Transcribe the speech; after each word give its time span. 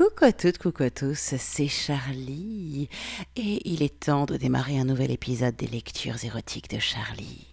Coucou 0.00 0.24
à 0.24 0.32
toutes, 0.32 0.56
coucou 0.56 0.84
à 0.84 0.90
tous, 0.90 1.34
c'est 1.36 1.68
Charlie 1.68 2.88
et 3.36 3.70
il 3.70 3.82
est 3.82 4.00
temps 4.00 4.24
de 4.24 4.38
démarrer 4.38 4.78
un 4.78 4.86
nouvel 4.86 5.10
épisode 5.10 5.56
des 5.56 5.66
lectures 5.66 6.24
érotiques 6.24 6.70
de 6.70 6.78
Charlie. 6.78 7.46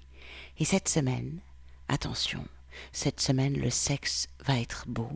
Et 0.57 0.63
cette 0.63 0.87
semaine, 0.87 1.41
attention, 1.89 2.45
cette 2.93 3.19
semaine 3.19 3.57
le 3.57 3.69
sexe 3.69 4.29
va 4.45 4.57
être 4.57 4.85
beau, 4.87 5.11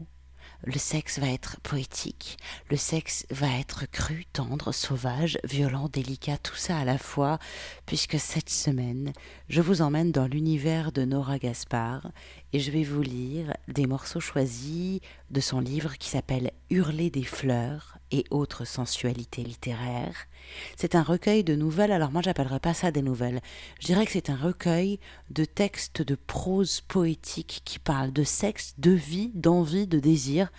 le 0.63 0.77
sexe 0.77 1.19
va 1.19 1.29
être 1.29 1.59
poétique, 1.61 2.37
le 2.69 2.77
sexe 2.77 3.25
va 3.31 3.47
être 3.59 3.85
cru, 3.89 4.25
tendre, 4.33 4.73
sauvage, 4.73 5.39
violent, 5.43 5.87
délicat, 5.87 6.37
tout 6.37 6.55
ça 6.55 6.77
à 6.77 6.85
la 6.85 6.97
fois, 6.97 7.39
puisque 7.85 8.19
cette 8.19 8.49
semaine, 8.49 9.13
je 9.49 9.61
vous 9.61 9.81
emmène 9.81 10.11
dans 10.11 10.27
l'univers 10.27 10.91
de 10.91 11.05
Nora 11.05 11.39
Gaspard 11.39 12.11
et 12.53 12.59
je 12.59 12.71
vais 12.71 12.83
vous 12.83 13.01
lire 13.01 13.55
des 13.67 13.87
morceaux 13.87 14.19
choisis 14.19 14.99
de 15.29 15.39
son 15.39 15.59
livre 15.59 15.97
qui 15.97 16.09
s'appelle 16.09 16.51
Hurler 16.69 17.09
des 17.09 17.23
fleurs 17.23 17.97
et 18.11 18.25
autres 18.29 18.65
sensualités 18.65 19.43
littéraires. 19.43 20.27
C'est 20.75 20.95
un 20.95 21.03
recueil 21.03 21.43
de 21.43 21.55
nouvelles, 21.55 21.91
alors 21.93 22.11
moi 22.11 22.21
j'appellerais 22.21 22.59
pas 22.59 22.73
ça 22.73 22.91
des 22.91 23.01
nouvelles. 23.01 23.41
Je 23.79 23.85
dirais 23.85 24.05
que 24.05 24.11
c'est 24.11 24.29
un 24.29 24.35
recueil 24.35 24.99
de 25.29 25.45
textes 25.45 26.01
de 26.01 26.15
prose 26.15 26.81
poétique 26.81 27.61
qui 27.63 27.79
parlent 27.79 28.11
de 28.11 28.23
sexe, 28.23 28.75
de 28.77 28.91
vie, 28.91 29.31
d'envie, 29.33 29.87
de 29.87 29.99
désir. 29.99 30.51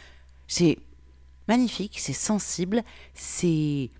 C'est 0.48 0.78
magnifique, 1.46 1.98
c'est 1.98 2.14
sensible, 2.14 2.82
c'est 3.14 3.90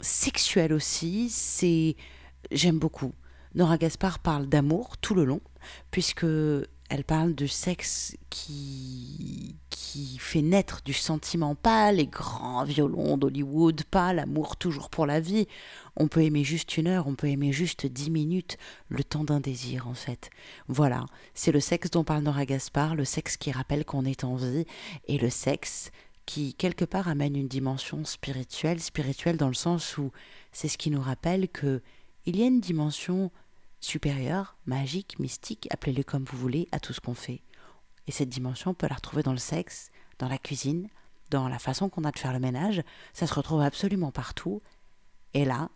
sexuel 0.00 0.72
aussi, 0.72 1.30
c'est 1.30 1.96
j'aime 2.50 2.78
beaucoup. 2.78 3.12
Nora 3.54 3.78
Gaspard 3.78 4.18
parle 4.18 4.46
d'amour 4.46 4.96
tout 4.98 5.14
le 5.14 5.24
long, 5.24 5.40
puisque 5.90 6.26
elle 6.90 7.04
parle 7.04 7.34
du 7.34 7.46
sexe 7.46 8.16
qui, 8.30 9.54
qui 9.70 10.18
fait 10.18 10.42
naître 10.42 10.82
du 10.84 10.92
sentiment, 10.92 11.54
pas 11.54 11.92
les 11.92 12.08
grands 12.08 12.64
violons 12.64 13.16
d'Hollywood, 13.16 13.84
pas 13.84 14.12
l'amour 14.12 14.56
toujours 14.56 14.90
pour 14.90 15.06
la 15.06 15.20
vie. 15.20 15.46
On 15.96 16.08
peut 16.08 16.24
aimer 16.24 16.42
juste 16.42 16.76
une 16.76 16.88
heure, 16.88 17.06
on 17.06 17.14
peut 17.14 17.28
aimer 17.28 17.52
juste 17.52 17.86
dix 17.86 18.10
minutes, 18.10 18.58
le 18.88 19.04
temps 19.04 19.22
d'un 19.22 19.38
désir 19.38 19.86
en 19.86 19.94
fait. 19.94 20.30
Voilà, 20.66 21.06
c'est 21.32 21.52
le 21.52 21.60
sexe 21.60 21.90
dont 21.90 22.02
parle 22.02 22.24
Nora 22.24 22.44
Gaspard, 22.44 22.96
le 22.96 23.04
sexe 23.04 23.36
qui 23.36 23.52
rappelle 23.52 23.84
qu'on 23.84 24.04
est 24.04 24.24
en 24.24 24.34
vie, 24.34 24.66
et 25.06 25.16
le 25.16 25.30
sexe 25.30 25.92
qui 26.26 26.54
quelque 26.54 26.84
part 26.84 27.06
amène 27.06 27.36
une 27.36 27.48
dimension 27.48 28.04
spirituelle, 28.04 28.80
spirituelle 28.80 29.36
dans 29.36 29.48
le 29.48 29.54
sens 29.54 29.96
où 29.96 30.10
c'est 30.50 30.68
ce 30.68 30.78
qui 30.78 30.90
nous 30.90 31.00
rappelle 31.00 31.48
que 31.48 31.82
il 32.26 32.36
y 32.36 32.42
a 32.42 32.46
une 32.46 32.60
dimension 32.60 33.30
supérieure, 33.80 34.56
magique, 34.66 35.18
mystique, 35.18 35.68
appelez-le 35.70 36.02
comme 36.02 36.24
vous 36.24 36.38
voulez, 36.38 36.68
à 36.72 36.80
tout 36.80 36.92
ce 36.92 37.00
qu'on 37.00 37.14
fait. 37.14 37.42
Et 38.06 38.12
cette 38.12 38.28
dimension, 38.28 38.72
on 38.72 38.74
peut 38.74 38.88
la 38.88 38.96
retrouver 38.96 39.22
dans 39.22 39.32
le 39.32 39.38
sexe, 39.38 39.90
dans 40.18 40.28
la 40.28 40.38
cuisine, 40.38 40.88
dans 41.30 41.48
la 41.48 41.58
façon 41.58 41.88
qu'on 41.88 42.04
a 42.04 42.10
de 42.10 42.18
faire 42.18 42.32
le 42.32 42.40
ménage, 42.40 42.82
ça 43.12 43.26
se 43.26 43.34
retrouve 43.34 43.62
absolument 43.62 44.10
partout. 44.10 44.62
Et 45.32 45.44
là, 45.44 45.70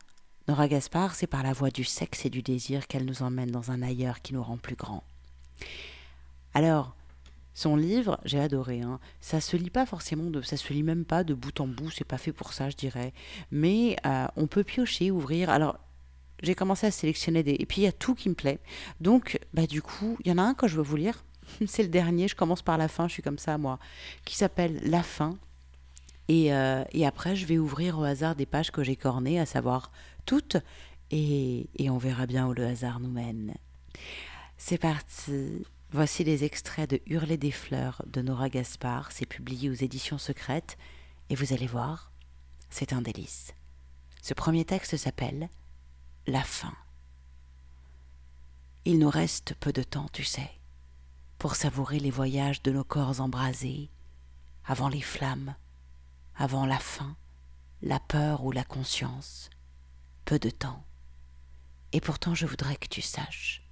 Nora 0.49 0.69
Gaspard, 0.69 1.15
c'est 1.15 1.27
par 1.27 1.43
la 1.43 1.53
voie 1.53 1.71
du 1.71 1.85
sexe 1.85 2.27
et 2.27 2.31
du 2.31 2.43
désir 2.43 2.87
qu'elle 2.87 3.05
nous 3.05 3.23
emmène 3.23 3.51
dans 3.51 3.71
un 3.71 3.83
ailleurs 3.83 4.21
qui 4.21 4.35
nous 4.35 4.43
rend 4.43 4.59
plus 4.59 4.77
grands. 4.77 5.05
Alors, 6.53 6.95
son 7.55 7.77
livre, 7.77 8.19
j'ai 8.25 8.41
adoré. 8.41 8.83
Hein. 8.83 8.99
Ça 9.21 9.41
se 9.41 9.57
lit 9.57 9.71
pas 9.71 9.87
forcément, 9.87 10.29
de, 10.29 10.43
ça 10.43 10.57
se 10.57 10.73
lit 10.73 10.83
même 10.83 11.05
pas 11.05 11.23
de 11.23 11.35
bout 11.35 11.59
en 11.61 11.69
bout. 11.69 11.91
C'est 11.91 12.05
pas 12.05 12.19
fait 12.19 12.33
pour 12.33 12.53
ça, 12.53 12.69
je 12.69 12.77
dirais. 12.77 13.13
Mais 13.53 13.97
euh, 14.05 14.27
on 14.37 14.49
peut 14.49 14.65
piocher, 14.65 15.11
ouvrir. 15.13 15.51
Alors, 15.51 15.79
j'ai 16.43 16.55
commencé 16.55 16.87
à 16.87 16.91
sélectionner 16.91 17.43
des. 17.43 17.57
Et 17.59 17.67
puis 17.67 17.83
il 17.83 17.85
y 17.85 17.89
a 17.89 17.93
tout 17.93 18.15
qui 18.15 18.29
me 18.29 18.35
plaît. 18.35 18.61
Donc, 19.01 19.39
bah, 19.53 19.67
du 19.67 19.83
coup, 19.83 20.17
il 20.25 20.29
y 20.29 20.33
en 20.33 20.39
a 20.39 20.43
un 20.43 20.55
que 20.55 20.67
je 20.69 20.77
veux 20.77 20.83
vous 20.83 20.97
lire. 20.97 21.25
C'est 21.67 21.83
le 21.83 21.89
dernier, 21.89 22.29
je 22.29 22.37
commence 22.37 22.63
par 22.63 22.79
la 22.79 22.89
fin, 22.89 23.09
je 23.09 23.13
suis 23.13 23.23
comme 23.23 23.39
ça, 23.39 23.59
moi. 23.59 23.79
Qui 24.25 24.37
s'appelle 24.37 24.81
La 24.85 25.03
fin. 25.03 25.39
Et, 26.29 26.55
euh, 26.55 26.85
et, 26.93 27.07
après, 27.07 27.37
je 27.37 27.47
vais 27.47 27.59
ouvrir 27.59 27.99
au 27.99 28.05
hasard 28.05 28.35
des 28.35 28.47
pages 28.47 28.71
que 28.71 28.83
j'ai 28.83 28.97
cornées, 28.97 29.39
à 29.39 29.47
savoir 29.47 29.93
toutes. 30.25 30.57
Et, 31.11 31.69
et 31.77 31.91
on 31.91 31.99
verra 31.99 32.27
bien 32.27 32.47
où 32.47 32.55
le 32.55 32.65
hasard 32.65 32.99
nous 33.01 33.11
mène. 33.11 33.55
C'est 34.57 34.79
parti. 34.79 35.67
Voici 35.93 36.25
les 36.25 36.43
extraits 36.43 36.91
de 36.91 37.01
Hurler 37.07 37.37
des 37.37 37.53
fleurs 37.53 38.03
de 38.07 38.23
Nora 38.23 38.49
Gaspard. 38.49 39.13
C'est 39.13 39.27
publié 39.27 39.71
aux 39.71 39.75
éditions 39.75 40.19
secrètes. 40.19 40.77
Et 41.31 41.35
vous 41.35 41.53
allez 41.53 41.67
voir, 41.67 42.11
c'est 42.71 42.93
un 42.93 43.03
délice. 43.03 43.53
Ce 44.23 44.35
premier 44.35 44.65
texte 44.65 44.97
s'appelle 44.97 45.49
la 46.27 46.43
fin. 46.43 46.75
Il 48.87 48.99
nous 48.99 49.11
reste 49.11 49.55
peu 49.61 49.73
de 49.73 49.83
temps, 49.83 50.09
tu 50.13 50.25
sais, 50.25 50.51
pour 51.39 51.55
savourer 51.55 51.99
les 51.99 52.11
voyages 52.11 52.63
de 52.63 52.71
nos 52.71 52.85
corps 52.85 53.21
embrasés, 53.21 53.91
avant 54.65 54.89
les 54.89 55.03
flammes, 55.03 55.55
avant 56.35 56.65
la 56.65 56.79
faim, 56.79 57.17
la 57.83 58.01
peur 58.01 58.45
ou 58.45 58.53
la 58.53 58.65
conscience. 58.65 59.51
Peu 60.25 60.39
de 60.39 60.49
temps. 60.49 60.85
Et 61.93 62.01
pourtant 62.01 62.35
je 62.35 62.47
voudrais 62.47 62.77
que 62.77 62.89
tu 62.89 63.03
saches. 63.03 63.63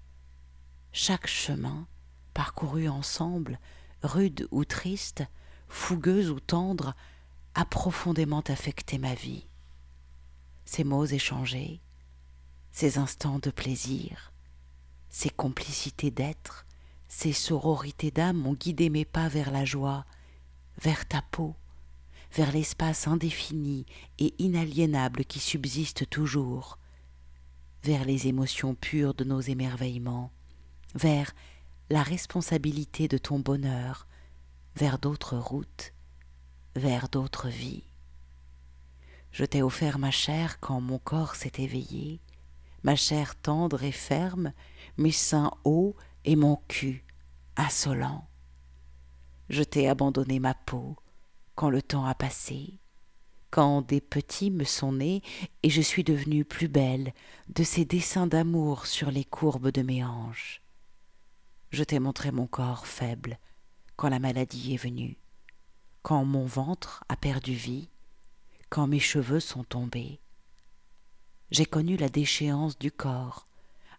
Chaque 0.92 1.26
chemin, 1.26 1.86
parcouru 2.34 2.88
ensemble, 2.88 3.58
rude 4.02 4.46
ou 4.50 4.66
triste, 4.66 5.24
fougueuse 5.68 6.30
ou 6.30 6.38
tendre, 6.38 6.94
a 7.54 7.64
profondément 7.64 8.42
affecté 8.48 8.98
ma 8.98 9.14
vie. 9.14 9.46
Ces 10.66 10.84
mots 10.84 11.06
échangés, 11.06 11.80
ces 12.72 12.98
instants 12.98 13.38
de 13.38 13.50
plaisir, 13.50 14.32
ces 15.08 15.30
complicités 15.30 16.10
d'être, 16.10 16.66
ces 17.08 17.32
sororités 17.32 18.10
d'âme 18.10 18.46
ont 18.46 18.54
guidé 18.54 18.88
mes 18.88 19.04
pas 19.04 19.28
vers 19.28 19.50
la 19.50 19.66
joie, 19.66 20.06
vers 20.80 21.06
ta 21.06 21.20
peau, 21.20 21.54
vers 22.32 22.50
l'espace 22.50 23.06
indéfini 23.06 23.84
et 24.18 24.34
inaliénable 24.38 25.26
qui 25.26 25.38
subsiste 25.38 26.08
toujours, 26.08 26.78
vers 27.84 28.04
les 28.04 28.26
émotions 28.26 28.74
pures 28.74 29.12
de 29.12 29.24
nos 29.24 29.40
émerveillements, 29.40 30.32
vers 30.94 31.32
la 31.90 32.02
responsabilité 32.02 33.06
de 33.06 33.18
ton 33.18 33.38
bonheur, 33.38 34.06
vers 34.76 34.98
d'autres 34.98 35.36
routes, 35.36 35.92
vers 36.74 37.10
d'autres 37.10 37.48
vies. 37.48 37.84
Je 39.30 39.44
t'ai 39.44 39.62
offert 39.62 39.98
ma 39.98 40.10
chair 40.10 40.58
quand 40.60 40.80
mon 40.80 40.98
corps 40.98 41.34
s'est 41.34 41.52
éveillé, 41.58 42.20
ma 42.82 42.96
chair 42.96 43.36
tendre 43.36 43.82
et 43.84 43.92
ferme, 43.92 44.52
mes 44.96 45.12
seins 45.12 45.52
hauts 45.64 45.96
et 46.24 46.36
mon 46.36 46.56
cul 46.68 47.04
insolent. 47.56 48.26
Je 49.48 49.62
t'ai 49.62 49.88
abandonné 49.88 50.38
ma 50.38 50.54
peau 50.54 50.96
quand 51.54 51.70
le 51.70 51.82
temps 51.82 52.06
a 52.06 52.14
passé, 52.14 52.78
quand 53.50 53.82
des 53.82 54.00
petits 54.00 54.50
me 54.50 54.64
sont 54.64 54.92
nés 54.92 55.22
et 55.62 55.70
je 55.70 55.82
suis 55.82 56.04
devenue 56.04 56.44
plus 56.44 56.68
belle 56.68 57.12
de 57.48 57.62
ces 57.62 57.84
dessins 57.84 58.26
d'amour 58.26 58.86
sur 58.86 59.10
les 59.10 59.24
courbes 59.24 59.70
de 59.70 59.82
mes 59.82 60.02
hanches. 60.04 60.62
Je 61.70 61.84
t'ai 61.84 61.98
montré 61.98 62.32
mon 62.32 62.46
corps 62.46 62.86
faible 62.86 63.38
quand 63.96 64.08
la 64.08 64.18
maladie 64.18 64.74
est 64.74 64.82
venue, 64.82 65.18
quand 66.02 66.24
mon 66.24 66.46
ventre 66.46 67.04
a 67.08 67.16
perdu 67.16 67.52
vie, 67.52 67.90
quand 68.70 68.86
mes 68.86 68.98
cheveux 68.98 69.40
sont 69.40 69.64
tombés, 69.64 70.20
j'ai 71.52 71.66
connu 71.66 71.98
la 71.98 72.08
déchéance 72.08 72.78
du 72.78 72.90
corps, 72.90 73.46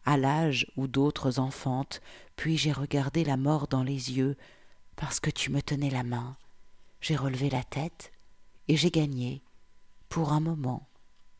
à 0.05 0.17
l'âge 0.17 0.65
où 0.75 0.87
d'autres 0.87 1.37
enfantent, 1.37 2.01
puis 2.35 2.57
j'ai 2.57 2.71
regardé 2.71 3.23
la 3.23 3.37
mort 3.37 3.67
dans 3.67 3.83
les 3.83 4.11
yeux, 4.11 4.35
parce 4.95 5.19
que 5.19 5.29
tu 5.29 5.51
me 5.51 5.61
tenais 5.61 5.91
la 5.91 6.01
main. 6.01 6.35
J'ai 6.99 7.15
relevé 7.15 7.51
la 7.51 7.63
tête, 7.63 8.11
et 8.67 8.75
j'ai 8.75 8.89
gagné, 8.89 9.43
pour 10.09 10.33
un 10.33 10.39
moment, 10.39 10.87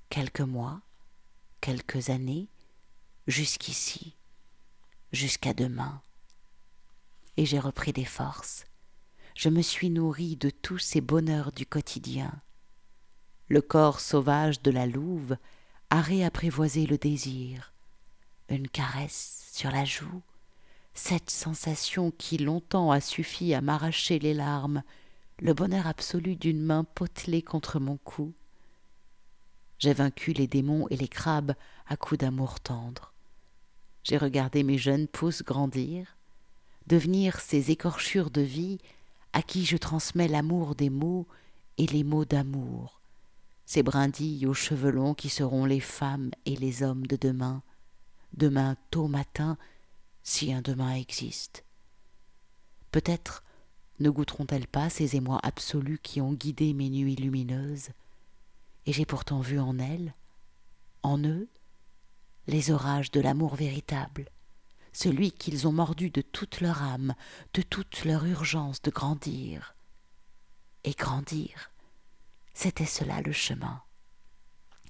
quelques 0.10 0.42
mois, 0.42 0.82
quelques 1.62 2.12
années, 2.12 2.48
jusqu'ici, 3.26 4.14
jusqu'à 5.14 5.56
demain. 5.56 6.00
Et 7.38 7.48
j'ai 7.48 7.60
repris 7.60 7.92
des 7.92 8.06
forces. 8.06 8.66
Je 9.36 9.50
me 9.50 9.64
suis 9.64 9.90
nourri 9.90 10.36
de 10.36 10.52
tous 10.52 10.78
ces 10.78 11.02
bonheurs 11.02 11.52
du 11.52 11.66
quotidien. 11.66 12.32
Le 13.48 13.62
corps 13.62 14.00
sauvage 14.00 14.62
de 14.62 14.70
la 14.70 14.86
louve 14.86 15.38
a 15.94 16.02
réapprivoisé 16.02 16.88
le 16.88 16.98
désir, 16.98 17.72
une 18.50 18.68
caresse 18.68 19.48
sur 19.54 19.70
la 19.70 19.86
joue, 19.86 20.24
cette 20.96 21.30
sensation 21.30 22.10
qui 22.10 22.40
longtemps 22.40 22.90
a 22.90 23.00
suffi 23.00 23.54
à 23.54 23.62
m'arracher 23.62 24.18
les 24.18 24.34
larmes, 24.34 24.82
le 25.40 25.54
bonheur 25.54 25.86
absolu 25.86 26.36
d'une 26.36 26.64
main 26.64 26.84
potelée 26.84 27.44
contre 27.44 27.80
mon 27.80 27.98
cou. 27.98 28.34
J'ai 29.78 29.94
vaincu 29.94 30.34
les 30.34 30.48
démons 30.48 30.88
et 30.90 30.98
les 30.98 31.08
crabes 31.08 31.54
à 31.86 31.96
coups 31.96 32.22
d'amour 32.22 32.60
tendre. 32.60 33.14
J'ai 34.04 34.18
regardé 34.18 34.64
mes 34.64 34.80
jeunes 34.80 35.08
pousses 35.08 35.44
grandir, 35.44 36.18
devenir 36.88 37.40
ces 37.40 37.70
écorchures 37.70 38.32
de 38.32 38.42
vie 38.42 38.80
à 39.32 39.44
qui 39.44 39.64
je 39.64 39.78
transmets 39.78 40.28
l'amour 40.28 40.74
des 40.74 40.90
mots 40.90 41.28
et 41.78 41.86
les 41.86 42.04
mots 42.04 42.26
d'amour, 42.26 43.00
ces 43.74 43.82
brindilles 43.82 44.46
aux 44.46 44.54
cheveux 44.54 44.92
longs 44.92 45.16
qui 45.16 45.30
seront 45.30 45.66
les 45.66 45.80
femmes 45.80 46.30
et 46.46 46.56
les 46.56 46.84
hommes 46.84 47.08
de 47.08 47.16
demain, 47.16 47.64
demain 48.34 48.78
tôt 48.92 49.08
matin, 49.08 49.58
si 50.22 50.54
un 50.54 50.62
demain 50.62 50.94
existe. 50.94 51.66
Peut-être 52.92 53.44
Ne 54.00 54.12
goûteront-elles 54.12 54.68
pas 54.68 54.92
ces 54.92 55.16
émois 55.16 55.40
absolus 55.42 55.98
qui 55.98 56.22
ont 56.22 56.34
guidé 56.34 56.76
mes 56.76 56.92
nuits 56.92 57.16
lumineuses 57.16 57.90
Et 58.86 58.94
j'ai 58.94 59.08
pourtant 59.08 59.40
vu 59.40 59.60
en 59.60 59.80
elles, 59.80 60.14
en 61.02 61.18
eux, 61.24 61.50
les 62.46 62.70
orages 62.70 63.10
de 63.10 63.22
l'amour 63.22 63.56
véritable, 63.56 64.30
celui 64.92 65.32
qu'ils 65.32 65.68
ont 65.68 65.72
mordu 65.74 66.12
de 66.12 66.22
toute 66.22 66.62
leur 66.62 66.84
âme, 66.84 67.16
de 67.56 67.64
toute 67.64 68.06
leur 68.06 68.24
urgence 68.24 68.84
de 68.84 68.92
grandir. 68.92 69.76
Et 70.84 70.92
grandir, 70.92 71.73
c'était 72.54 72.86
cela 72.86 73.22
le 73.22 73.32
chemin. 73.32 73.82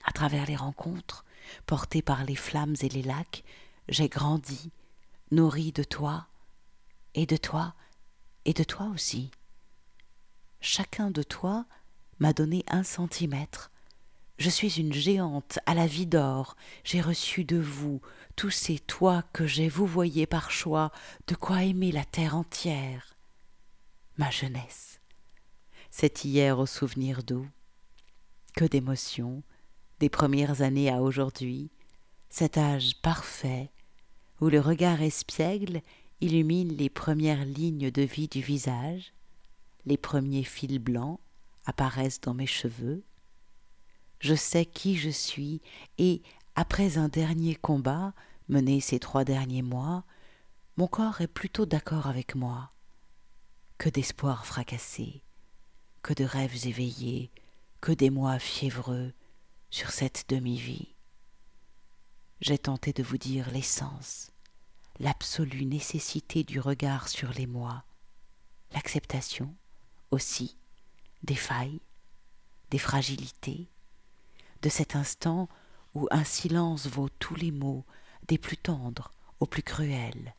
À 0.05 0.11
travers 0.11 0.45
les 0.45 0.55
rencontres, 0.55 1.25
portées 1.65 2.01
par 2.01 2.23
les 2.25 2.35
flammes 2.35 2.75
et 2.81 2.89
les 2.89 3.01
lacs, 3.03 3.43
j'ai 3.87 4.09
grandi, 4.09 4.71
nourri 5.31 5.71
de 5.71 5.83
toi, 5.83 6.27
et 7.15 7.25
de 7.25 7.37
toi, 7.37 7.73
et 8.45 8.53
de 8.53 8.63
toi 8.63 8.87
aussi. 8.93 9.31
Chacun 10.61 11.11
de 11.11 11.23
toi 11.23 11.65
m'a 12.19 12.33
donné 12.33 12.63
un 12.67 12.83
centimètre. 12.83 13.71
Je 14.37 14.49
suis 14.49 14.79
une 14.79 14.93
géante 14.93 15.59
à 15.65 15.73
la 15.73 15.87
vie 15.87 16.07
d'or, 16.07 16.55
j'ai 16.83 17.01
reçu 17.01 17.43
de 17.43 17.57
vous 17.57 18.01
tous 18.35 18.49
ces 18.49 18.79
toits 18.79 19.23
que 19.33 19.45
j'ai 19.45 19.69
vous 19.69 19.85
voyez 19.85 20.25
par 20.25 20.51
choix, 20.51 20.91
de 21.27 21.35
quoi 21.35 21.63
aimer 21.63 21.91
la 21.91 22.03
terre 22.03 22.35
entière. 22.35 23.15
Ma 24.17 24.31
jeunesse, 24.31 24.99
c'est 25.95 26.25
hier 26.25 26.57
au 26.57 26.65
souvenir 26.65 27.21
doux. 27.21 27.47
Que 28.55 28.65
d'émotions, 28.65 29.43
des 29.99 30.09
premières 30.09 30.63
années 30.63 30.89
à 30.89 31.03
aujourd'hui, 31.03 31.69
cet 32.31 32.57
âge 32.57 32.95
parfait 33.03 33.69
où 34.41 34.49
le 34.49 34.59
regard 34.59 35.03
espiègle 35.03 35.81
illumine 36.19 36.75
les 36.75 36.89
premières 36.89 37.45
lignes 37.45 37.91
de 37.91 38.01
vie 38.01 38.27
du 38.27 38.41
visage, 38.41 39.13
les 39.85 39.97
premiers 39.97 40.43
fils 40.43 40.79
blancs 40.79 41.19
apparaissent 41.65 42.21
dans 42.21 42.33
mes 42.33 42.47
cheveux. 42.47 43.03
Je 44.19 44.33
sais 44.33 44.65
qui 44.65 44.97
je 44.97 45.11
suis 45.11 45.61
et, 45.99 46.23
après 46.55 46.97
un 46.97 47.07
dernier 47.07 47.53
combat 47.53 48.15
mené 48.49 48.81
ces 48.81 48.97
trois 48.97 49.25
derniers 49.25 49.61
mois, 49.61 50.05
mon 50.75 50.87
corps 50.87 51.21
est 51.21 51.27
plutôt 51.27 51.67
d'accord 51.67 52.07
avec 52.07 52.33
moi. 52.33 52.71
Que 53.77 53.89
d'espoirs 53.89 54.47
fracassés, 54.47 55.22
que 56.03 56.13
de 56.13 56.25
rêves 56.25 56.67
éveillés, 56.67 57.31
que 57.81 57.93
d'émois 57.93 58.37
fiévreux 58.37 59.13
sur 59.69 59.89
cette 59.89 60.25
demi-vie. 60.27 60.93
J'ai 62.41 62.57
tenté 62.57 62.91
de 62.91 63.01
vous 63.01 63.17
dire 63.17 63.49
l'essence, 63.51 64.31
l'absolue 64.99 65.65
nécessité 65.65 66.43
du 66.43 66.59
regard 66.59 67.07
sur 67.07 67.31
les 67.31 67.47
moi, 67.47 67.85
l'acceptation 68.73 69.55
aussi 70.11 70.57
des 71.23 71.35
failles, 71.35 71.79
des 72.69 72.77
fragilités, 72.77 73.69
de 74.61 74.69
cet 74.69 74.97
instant 74.97 75.47
où 75.95 76.07
un 76.11 76.25
silence 76.25 76.87
vaut 76.87 77.09
tous 77.09 77.35
les 77.35 77.51
mots, 77.51 77.85
des 78.27 78.37
plus 78.37 78.57
tendres 78.57 79.11
aux 79.39 79.45
plus 79.45 79.63
cruels, 79.63 80.35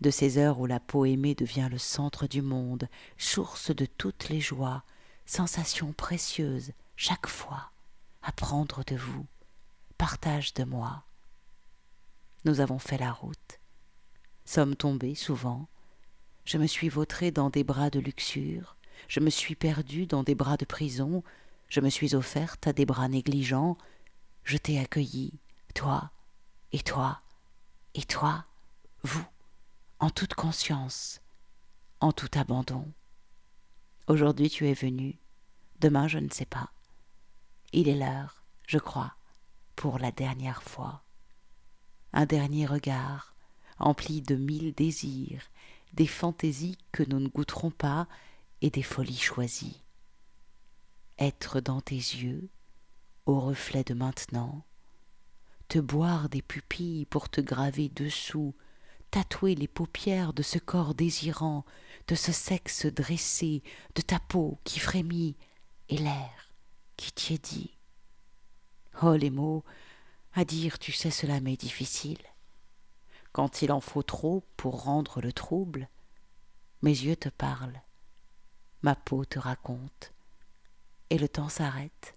de 0.00 0.10
ces 0.10 0.38
heures 0.38 0.60
où 0.60 0.66
la 0.66 0.80
peau 0.80 1.04
aimée 1.04 1.34
devient 1.34 1.68
le 1.70 1.78
centre 1.78 2.26
du 2.26 2.42
monde, 2.42 2.88
source 3.18 3.74
de 3.74 3.86
toutes 3.86 4.28
les 4.28 4.40
joies, 4.40 4.82
sensation 5.26 5.92
précieuse 5.92 6.72
chaque 6.96 7.26
fois, 7.26 7.70
apprendre 8.22 8.84
de 8.86 8.96
vous, 8.96 9.26
partage 9.98 10.54
de 10.54 10.64
moi, 10.64 11.04
nous 12.44 12.60
avons 12.60 12.78
fait 12.78 12.96
la 12.96 13.12
route. 13.12 13.60
Sommes 14.46 14.74
tombés 14.74 15.14
souvent. 15.14 15.68
Je 16.46 16.56
me 16.56 16.66
suis 16.66 16.88
vautré 16.88 17.30
dans 17.30 17.50
des 17.50 17.64
bras 17.64 17.90
de 17.90 18.00
luxure. 18.00 18.76
Je 19.08 19.20
me 19.20 19.28
suis 19.28 19.54
perdue 19.54 20.06
dans 20.06 20.22
des 20.22 20.34
bras 20.34 20.56
de 20.56 20.64
prison. 20.64 21.22
Je 21.68 21.80
me 21.80 21.90
suis 21.90 22.14
offerte 22.14 22.66
à 22.66 22.72
des 22.72 22.86
bras 22.86 23.08
négligents. 23.08 23.76
Je 24.44 24.56
t'ai 24.56 24.78
accueilli, 24.78 25.34
toi, 25.74 26.10
et 26.72 26.80
toi, 26.80 27.20
et 27.94 28.04
toi, 28.04 28.46
vous, 29.02 29.24
en 30.00 30.10
toute 30.10 30.34
conscience, 30.34 31.20
en 32.00 32.12
tout 32.12 32.30
abandon. 32.34 32.90
Aujourd'hui 34.08 34.50
tu 34.50 34.68
es 34.68 34.74
venu, 34.74 35.18
demain 35.80 36.08
je 36.08 36.18
ne 36.18 36.30
sais 36.30 36.46
pas. 36.46 36.70
Il 37.72 37.88
est 37.88 37.96
l'heure, 37.96 38.42
je 38.66 38.78
crois, 38.78 39.14
pour 39.76 39.98
la 39.98 40.10
dernière 40.10 40.62
fois 40.62 41.04
un 42.12 42.26
dernier 42.26 42.66
regard, 42.66 43.32
empli 43.78 44.20
de 44.20 44.34
mille 44.34 44.74
désirs, 44.74 45.42
des 45.92 46.06
fantaisies 46.06 46.78
que 46.92 47.02
nous 47.02 47.20
ne 47.20 47.28
goûterons 47.28 47.70
pas 47.70 48.08
et 48.62 48.70
des 48.70 48.82
folies 48.82 49.18
choisies. 49.18 49.82
Être 51.18 51.60
dans 51.60 51.80
tes 51.80 51.94
yeux, 51.94 52.48
au 53.26 53.38
reflet 53.38 53.84
de 53.84 53.94
maintenant, 53.94 54.64
te 55.68 55.78
boire 55.78 56.28
des 56.28 56.42
pupilles 56.42 57.06
pour 57.06 57.28
te 57.28 57.40
graver 57.40 57.88
dessous, 57.88 58.54
tatouer 59.10 59.54
les 59.54 59.68
paupières 59.68 60.32
de 60.32 60.42
ce 60.42 60.58
corps 60.58 60.94
désirant, 60.94 61.64
de 62.06 62.14
ce 62.14 62.32
sexe 62.32 62.86
dressé, 62.86 63.62
de 63.94 64.02
ta 64.02 64.20
peau 64.20 64.58
qui 64.64 64.78
frémit, 64.78 65.36
et 65.88 65.98
l'air 65.98 66.52
qui 66.96 67.12
tiédit. 67.12 67.76
Oh 69.02 69.14
les 69.14 69.30
mots, 69.30 69.64
à 70.34 70.44
dire, 70.44 70.78
tu 70.78 70.92
sais, 70.92 71.10
cela 71.10 71.40
m'est 71.40 71.56
difficile. 71.56 72.18
Quand 73.32 73.62
il 73.62 73.72
en 73.72 73.80
faut 73.80 74.02
trop 74.02 74.44
pour 74.56 74.82
rendre 74.82 75.20
le 75.20 75.32
trouble, 75.32 75.88
mes 76.82 76.90
yeux 76.90 77.16
te 77.16 77.28
parlent, 77.28 77.82
ma 78.82 78.94
peau 78.94 79.24
te 79.24 79.38
raconte, 79.38 80.12
et 81.10 81.18
le 81.18 81.28
temps 81.28 81.48
s'arrête, 81.48 82.16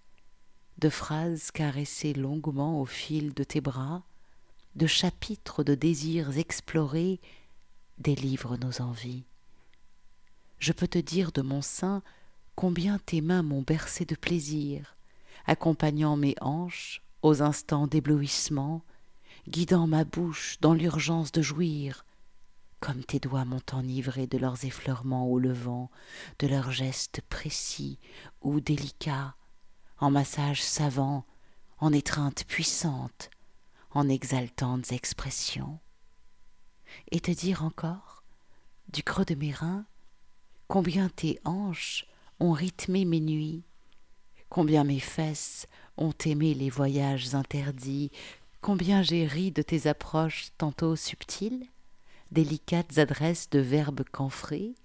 de 0.78 0.90
phrases 0.90 1.51
caressées 1.51 2.13
longuement 2.13 2.80
au 2.81 2.86
fil 2.86 3.34
de 3.34 3.44
tes 3.44 3.62
bras, 3.62 4.04
de 4.75 4.88
chapitres 4.88 5.64
de 5.64 5.75
désirs 5.75 6.38
explorés, 6.38 7.20
délivrent 8.00 8.58
nos 8.58 8.81
envies. 8.81 9.24
Je 10.60 10.72
peux 10.72 10.88
te 10.88 10.98
dire 10.98 11.31
de 11.31 11.42
mon 11.42 11.62
sein 11.62 12.02
combien 12.56 13.00
tes 13.00 13.22
mains 13.22 13.44
m'ont 13.44 13.62
bercé 13.62 14.06
de 14.06 14.16
plaisir, 14.16 14.96
accompagnant 15.46 16.16
mes 16.16 16.36
hanches 16.42 17.02
aux 17.22 17.42
instants 17.42 17.88
d'éblouissement, 17.88 18.81
guidant 19.48 19.88
ma 19.88 20.04
bouche 20.04 20.58
dans 20.62 20.74
l'urgence 20.74 21.31
de 21.31 21.42
jouir, 21.42 22.06
comme 22.80 23.04
tes 23.04 23.19
doigts 23.19 23.45
m'ont 23.45 23.62
enivré 23.71 24.28
de 24.28 24.38
leurs 24.38 24.66
effleurements 24.66 25.28
au 25.28 25.40
levant, 25.40 25.90
de 26.40 26.47
leurs 26.47 26.71
gestes 26.71 27.21
précis 27.30 27.97
ou 28.42 28.59
délicats, 28.59 29.36
en 30.00 30.12
massages 30.12 30.62
savants, 30.62 31.26
en 31.80 31.94
étreintes 31.94 32.44
puissantes, 32.45 33.30
en 33.94 34.09
exaltantes 34.09 34.92
expressions. 34.92 35.80
Et 37.12 37.19
te 37.19 37.31
dire 37.31 37.64
encore, 37.64 38.23
du 38.92 39.04
creux 39.04 39.26
de 39.26 39.35
mes 39.35 39.52
reins, 39.52 39.85
combien 40.68 41.09
tes 41.09 41.40
hanches 41.45 42.06
ont 42.40 42.52
rythmé 42.52 43.06
mes 43.06 43.19
nuits, 43.19 43.64
combien 44.50 44.83
mes 44.83 45.00
fesses 45.00 45.68
ont 45.97 46.14
aimé 46.26 46.54
les 46.54 46.69
voyages 46.69 47.35
interdits, 47.35 48.12
combien 48.62 49.02
j'ai 49.02 49.26
ri 49.26 49.52
de 49.52 49.62
tes 49.62 49.88
approches 49.88 50.50
tantôt 50.57 50.95
subtiles, 50.95 51.68
délicates 52.31 52.97
adresses 52.97 53.50
de 53.50 53.59
verbes 53.59 54.04
camphrés, 54.12 54.76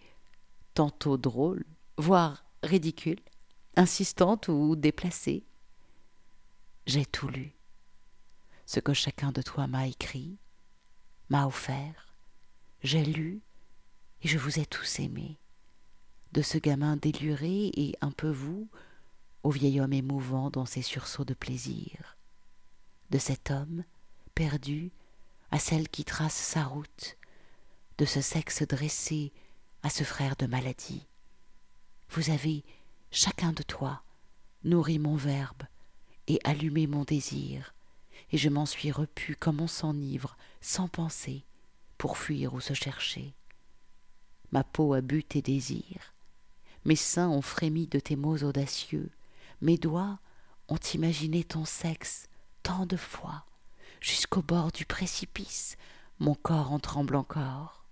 tantôt 0.74 1.16
drôles, 1.16 1.64
voire 1.96 2.44
ridicules, 2.62 3.20
insistantes 3.76 4.48
ou 4.48 4.76
déplacées. 4.76 5.44
J'ai 6.86 7.04
tout 7.04 7.28
lu, 7.28 7.57
ce 8.68 8.80
que 8.80 8.92
chacun 8.92 9.32
de 9.32 9.40
toi 9.40 9.66
m'a 9.66 9.86
écrit, 9.86 10.36
m'a 11.30 11.46
offert, 11.46 12.14
j'ai 12.82 13.02
lu, 13.02 13.40
et 14.20 14.28
je 14.28 14.36
vous 14.36 14.58
ai 14.58 14.66
tous 14.66 15.00
aimés, 15.00 15.38
de 16.32 16.42
ce 16.42 16.58
gamin 16.58 16.98
déluré 16.98 17.70
et 17.74 17.96
un 18.02 18.10
peu 18.10 18.28
vous, 18.28 18.68
au 19.42 19.50
vieil 19.50 19.80
homme 19.80 19.94
émouvant 19.94 20.50
dans 20.50 20.66
ses 20.66 20.82
sursauts 20.82 21.24
de 21.24 21.32
plaisir, 21.32 22.18
de 23.08 23.16
cet 23.16 23.50
homme 23.50 23.84
perdu 24.34 24.92
à 25.50 25.58
celle 25.58 25.88
qui 25.88 26.04
trace 26.04 26.36
sa 26.36 26.64
route, 26.64 27.16
de 27.96 28.04
ce 28.04 28.20
sexe 28.20 28.64
dressé 28.64 29.32
à 29.82 29.88
ce 29.88 30.04
frère 30.04 30.36
de 30.36 30.44
maladie. 30.44 31.06
Vous 32.10 32.28
avez, 32.28 32.66
chacun 33.10 33.54
de 33.54 33.62
toi, 33.62 34.02
nourri 34.62 34.98
mon 34.98 35.16
verbe 35.16 35.62
et 36.26 36.38
allumé 36.44 36.86
mon 36.86 37.04
désir, 37.04 37.72
et 38.32 38.38
je 38.38 38.48
m'en 38.48 38.66
suis 38.66 38.90
repu 38.90 39.34
comme 39.34 39.60
on 39.60 39.66
s'enivre, 39.66 40.36
sans 40.60 40.88
penser, 40.88 41.44
pour 41.96 42.18
fuir 42.18 42.54
ou 42.54 42.60
se 42.60 42.74
chercher. 42.74 43.34
Ma 44.52 44.64
peau 44.64 44.94
a 44.94 45.00
bu 45.00 45.24
tes 45.24 45.42
désirs, 45.42 46.14
mes 46.84 46.96
seins 46.96 47.28
ont 47.28 47.42
frémi 47.42 47.86
de 47.86 48.00
tes 48.00 48.16
mots 48.16 48.44
audacieux, 48.44 49.10
mes 49.60 49.76
doigts 49.76 50.18
ont 50.68 50.78
imaginé 50.94 51.44
ton 51.44 51.64
sexe 51.64 52.28
tant 52.62 52.86
de 52.86 52.96
fois, 52.96 53.44
jusqu'au 54.00 54.42
bord 54.42 54.72
du 54.72 54.86
précipice, 54.86 55.76
mon 56.18 56.34
corps 56.34 56.72
en 56.72 56.78
tremble 56.78 57.16
encore. 57.16 57.86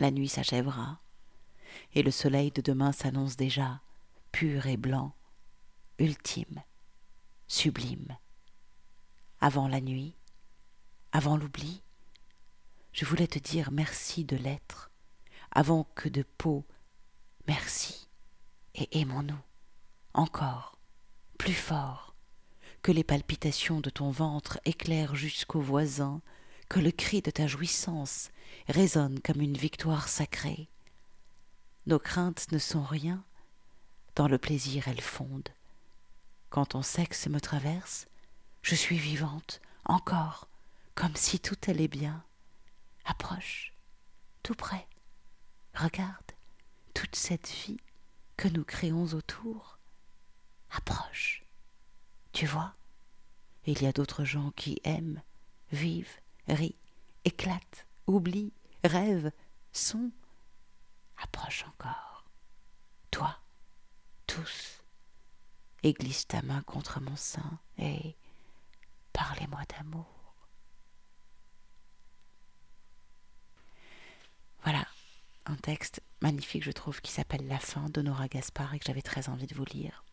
la 0.00 0.10
nuit 0.10 0.28
s'achèvera, 0.28 1.00
et 1.94 2.02
le 2.02 2.10
soleil 2.10 2.50
de 2.50 2.60
demain 2.60 2.92
s'annonce 2.92 3.36
déjà, 3.36 3.80
pur 4.32 4.66
et 4.66 4.76
blanc, 4.76 5.14
ultime, 5.98 6.62
sublime. 7.46 8.16
Avant 9.46 9.68
la 9.68 9.82
nuit, 9.82 10.16
avant 11.12 11.36
l'oubli, 11.36 11.82
je 12.92 13.04
voulais 13.04 13.26
te 13.26 13.38
dire 13.38 13.72
merci 13.72 14.24
de 14.24 14.36
l'être, 14.36 14.90
avant 15.50 15.84
que 15.94 16.08
de 16.08 16.22
peau, 16.22 16.64
merci, 17.46 18.08
et 18.74 19.00
aimons-nous, 19.00 19.38
encore, 20.14 20.78
plus 21.36 21.52
fort, 21.52 22.14
que 22.80 22.90
les 22.90 23.04
palpitations 23.04 23.80
de 23.80 23.90
ton 23.90 24.10
ventre 24.10 24.58
éclairent 24.64 25.14
jusqu'aux 25.14 25.60
voisins, 25.60 26.22
que 26.70 26.80
le 26.80 26.90
cri 26.90 27.20
de 27.20 27.30
ta 27.30 27.46
jouissance 27.46 28.30
résonne 28.68 29.20
comme 29.20 29.42
une 29.42 29.58
victoire 29.58 30.08
sacrée. 30.08 30.70
Nos 31.84 31.98
craintes 31.98 32.50
ne 32.50 32.58
sont 32.58 32.82
rien, 32.82 33.22
dans 34.14 34.26
le 34.26 34.38
plaisir 34.38 34.88
elles 34.88 35.02
fondent. 35.02 35.52
Quand 36.48 36.64
ton 36.64 36.80
sexe 36.80 37.26
me 37.26 37.42
traverse, 37.42 38.06
je 38.64 38.74
suis 38.74 38.96
vivante, 38.96 39.60
encore, 39.84 40.48
comme 40.94 41.14
si 41.14 41.38
tout 41.38 41.58
allait 41.68 41.86
bien. 41.86 42.24
Approche, 43.04 43.74
tout 44.42 44.54
près, 44.54 44.88
regarde 45.74 46.32
toute 46.94 47.14
cette 47.14 47.50
vie 47.50 47.76
que 48.38 48.48
nous 48.48 48.64
créons 48.64 49.04
autour. 49.12 49.78
Approche, 50.70 51.44
tu 52.32 52.46
vois, 52.46 52.74
il 53.66 53.82
y 53.82 53.86
a 53.86 53.92
d'autres 53.92 54.24
gens 54.24 54.50
qui 54.52 54.80
aiment, 54.84 55.20
vivent, 55.70 56.18
rient, 56.48 56.78
éclatent, 57.26 57.86
oublient, 58.06 58.54
rêvent, 58.82 59.30
sont. 59.72 60.10
Approche 61.18 61.66
encore, 61.68 62.24
toi, 63.10 63.38
tous, 64.26 64.82
et 65.82 65.92
glisse 65.92 66.26
ta 66.26 66.40
main 66.40 66.62
contre 66.62 66.98
mon 67.02 67.14
sein 67.14 67.58
et 67.76 68.16
parlez-moi 69.14 69.62
d'amour. 69.70 70.04
Voilà, 74.62 74.86
un 75.46 75.56
texte 75.56 76.02
magnifique, 76.20 76.64
je 76.64 76.70
trouve, 76.72 77.00
qui 77.00 77.12
s'appelle 77.12 77.46
La 77.48 77.58
fin 77.58 77.88
d'Honora 77.88 78.28
Gaspard 78.28 78.74
et 78.74 78.78
que 78.78 78.84
j'avais 78.86 79.02
très 79.02 79.30
envie 79.30 79.46
de 79.46 79.54
vous 79.54 79.64
lire. 79.64 80.04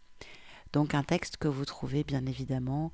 Donc 0.72 0.94
un 0.94 1.04
texte 1.04 1.36
que 1.36 1.50
vous 1.50 1.66
trouvez 1.66 2.06
bien 2.06 2.26
évidemment 2.26 2.94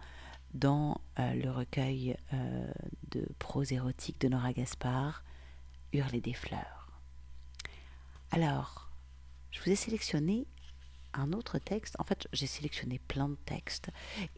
dans 0.53 1.01
euh, 1.19 1.33
le 1.33 1.51
recueil 1.51 2.17
euh, 2.33 2.71
de 3.11 3.27
prose 3.37 3.71
érotique 3.71 4.19
de 4.19 4.29
Nora 4.29 4.53
Gaspard, 4.53 5.23
Hurler 5.93 6.21
des 6.21 6.33
fleurs. 6.33 7.01
Alors, 8.31 8.91
je 9.51 9.61
vous 9.61 9.69
ai 9.69 9.75
sélectionné 9.75 10.47
un 11.13 11.33
autre 11.33 11.59
texte. 11.59 11.95
En 11.99 12.03
fait, 12.03 12.27
j'ai 12.33 12.47
sélectionné 12.47 12.99
plein 12.99 13.29
de 13.29 13.37
textes 13.45 13.89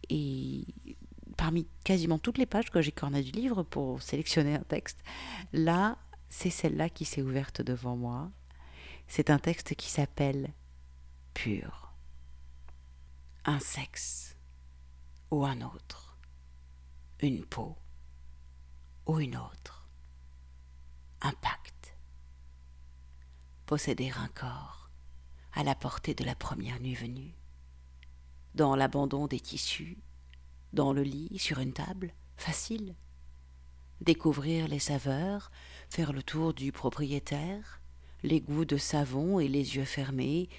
et 0.10 0.66
parmi 1.40 1.70
quasiment 1.86 2.20
toutes 2.20 2.38
les 2.38 2.46
pages 2.46 2.70
que 2.70 2.82
j'ai 2.82 2.92
cornées 2.92 3.24
du 3.24 3.32
livre 3.32 3.64
pour 3.64 4.02
sélectionner 4.02 4.56
un 4.56 4.64
texte, 4.64 5.02
là, 5.54 5.98
c'est 6.28 6.50
celle-là 6.50 6.90
qui 6.90 7.06
s'est 7.06 7.22
ouverte 7.22 7.62
devant 7.62 7.96
moi. 7.96 8.30
C'est 9.08 9.30
un 9.30 9.40
texte 9.40 9.74
qui 9.76 9.90
s'appelle 9.90 10.54
Pur. 11.34 11.94
Un 13.46 13.62
sexe 13.62 14.36
ou 15.32 15.46
un 15.46 15.62
autre, 15.62 16.18
une 17.22 17.46
peau 17.46 17.78
ou 19.06 19.22
une 19.22 19.38
autre, 19.38 19.90
un 21.22 21.32
pacte, 21.32 21.96
posséder 23.66 24.12
un 24.12 24.28
corps 24.28 24.90
à 25.54 25.64
la 25.64 25.74
portée 25.74 26.16
de 26.16 26.26
la 26.26 26.36
première 26.36 26.82
nuit 26.82 26.96
venue, 26.96 27.34
dans 28.56 28.76
l'abandon 28.76 29.28
des 29.28 29.40
tissus, 29.40 30.04
dans 30.74 30.94
le 30.94 31.04
lit, 31.04 31.38
sur 31.40 31.60
une 31.60 31.74
table, 31.74 32.14
facile, 32.38 32.96
découvrir 34.02 34.68
les 34.68 34.80
saveurs, 34.80 35.52
faire 35.90 36.14
le 36.14 36.24
tour 36.24 36.54
du 36.54 36.72
propriétaire, 36.72 37.82
les 38.24 38.42
goûts 38.42 38.66
de 38.66 38.78
savon 38.78 39.40
et 39.40 39.48
les 39.48 39.76
yeux 39.76 39.86
fermés, 39.86 40.50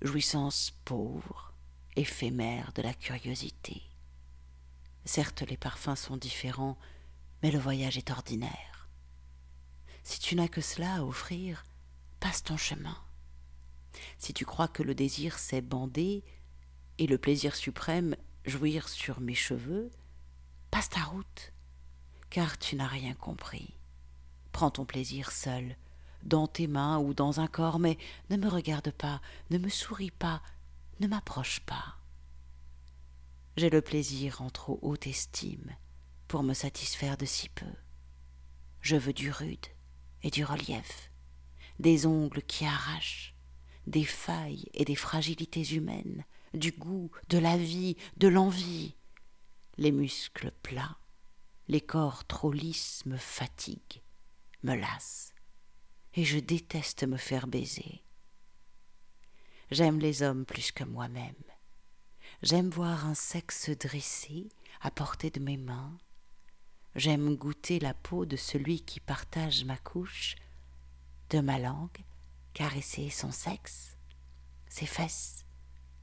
jouissance 0.00 0.72
pauvre, 0.84 1.54
éphémère 1.96 2.72
de 2.74 2.82
la 2.82 2.94
curiosité. 2.94 3.82
Certes, 5.04 5.42
les 5.42 5.56
parfums 5.56 5.96
sont 5.96 6.16
différents, 6.16 6.78
mais 7.42 7.50
le 7.50 7.58
voyage 7.58 7.98
est 7.98 8.10
ordinaire. 8.10 8.88
Si 10.04 10.20
tu 10.20 10.34
n'as 10.36 10.48
que 10.48 10.60
cela 10.60 10.96
à 10.96 11.02
offrir, 11.02 11.64
passe 12.20 12.42
ton 12.42 12.56
chemin. 12.56 12.96
Si 14.18 14.32
tu 14.32 14.44
crois 14.44 14.68
que 14.68 14.82
le 14.82 14.94
désir 14.94 15.38
c'est 15.38 15.60
bander, 15.60 16.24
et 16.98 17.06
le 17.06 17.18
plaisir 17.18 17.56
suprême 17.56 18.16
jouir 18.44 18.88
sur 18.88 19.20
mes 19.20 19.34
cheveux, 19.34 19.90
passe 20.70 20.88
ta 20.88 21.02
route, 21.02 21.52
car 22.30 22.58
tu 22.58 22.76
n'as 22.76 22.86
rien 22.86 23.14
compris. 23.14 23.74
Prends 24.52 24.70
ton 24.70 24.84
plaisir 24.84 25.30
seul, 25.30 25.76
dans 26.22 26.46
tes 26.46 26.66
mains 26.66 26.98
ou 26.98 27.14
dans 27.14 27.40
un 27.40 27.46
corps, 27.46 27.78
mais 27.78 27.98
ne 28.30 28.36
me 28.36 28.48
regarde 28.48 28.90
pas, 28.90 29.20
ne 29.50 29.58
me 29.58 29.68
souris 29.68 30.10
pas, 30.10 30.42
ne 31.00 31.06
m'approche 31.06 31.60
pas. 31.60 31.98
J'ai 33.56 33.70
le 33.70 33.82
plaisir 33.82 34.40
en 34.40 34.50
trop 34.50 34.78
haute 34.82 35.06
estime 35.06 35.76
pour 36.28 36.42
me 36.42 36.54
satisfaire 36.54 37.16
de 37.16 37.26
si 37.26 37.48
peu. 37.50 37.66
Je 38.80 38.96
veux 38.96 39.12
du 39.12 39.30
rude 39.30 39.66
et 40.22 40.30
du 40.30 40.44
relief, 40.44 41.10
des 41.78 42.06
ongles 42.06 42.42
qui 42.42 42.64
arrachent, 42.64 43.34
des 43.86 44.04
failles 44.04 44.68
et 44.74 44.84
des 44.84 44.94
fragilités 44.94 45.74
humaines, 45.74 46.24
du 46.54 46.72
goût, 46.72 47.10
de 47.28 47.38
la 47.38 47.56
vie, 47.56 47.96
de 48.16 48.28
l'envie. 48.28 48.94
Les 49.78 49.92
muscles 49.92 50.52
plats, 50.62 50.98
les 51.68 51.80
corps 51.80 52.26
trop 52.26 52.52
lisses 52.52 53.04
me 53.06 53.16
fatiguent, 53.16 54.02
me 54.62 54.74
lassent, 54.74 55.32
et 56.14 56.24
je 56.24 56.38
déteste 56.38 57.04
me 57.04 57.16
faire 57.16 57.46
baiser. 57.46 58.02
J'aime 59.70 59.98
les 59.98 60.22
hommes 60.22 60.44
plus 60.44 60.70
que 60.70 60.84
moi-même. 60.84 61.34
J'aime 62.42 62.68
voir 62.68 63.06
un 63.06 63.14
sexe 63.14 63.70
dressé 63.70 64.48
à 64.82 64.90
portée 64.90 65.30
de 65.30 65.40
mes 65.40 65.56
mains. 65.56 65.96
J'aime 66.94 67.36
goûter 67.36 67.78
la 67.78 67.94
peau 67.94 68.26
de 68.26 68.36
celui 68.36 68.82
qui 68.82 69.00
partage 69.00 69.64
ma 69.64 69.78
couche, 69.78 70.36
de 71.30 71.40
ma 71.40 71.58
langue, 71.58 72.04
caresser 72.52 73.08
son 73.08 73.32
sexe, 73.32 73.96
ses 74.68 74.84
fesses, 74.84 75.41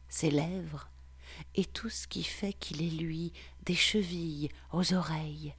ses 0.10 0.32
lèvres, 0.32 0.90
et 1.56 1.66
tout 1.66 1.90
ce 1.90 2.08
qui 2.08 2.24
fait 2.24 2.54
qu'il 2.54 2.82
est 2.82 3.02
lui, 3.02 3.32
des 3.64 3.76
chevilles 3.76 4.50
aux 4.74 4.94
oreilles, 4.94 5.54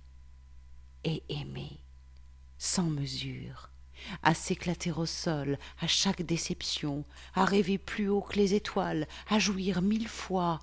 et 1.04 1.23
aimer, 1.28 1.80
sans 2.59 2.90
mesure, 2.90 3.71
à 4.23 4.35
s'éclater 4.35 4.92
au 4.92 5.07
sol 5.07 5.59
à 5.80 5.87
chaque 5.87 6.23
déception, 6.23 7.04
à 7.35 7.45
rêver 7.45 7.78
plus 7.78 8.09
haut 8.09 8.23
que 8.23 8.37
les 8.37 8.54
étoiles, 8.54 9.07
à 9.28 9.38
jouir 9.38 9.83
mille 9.83 10.09
fois, 10.09 10.59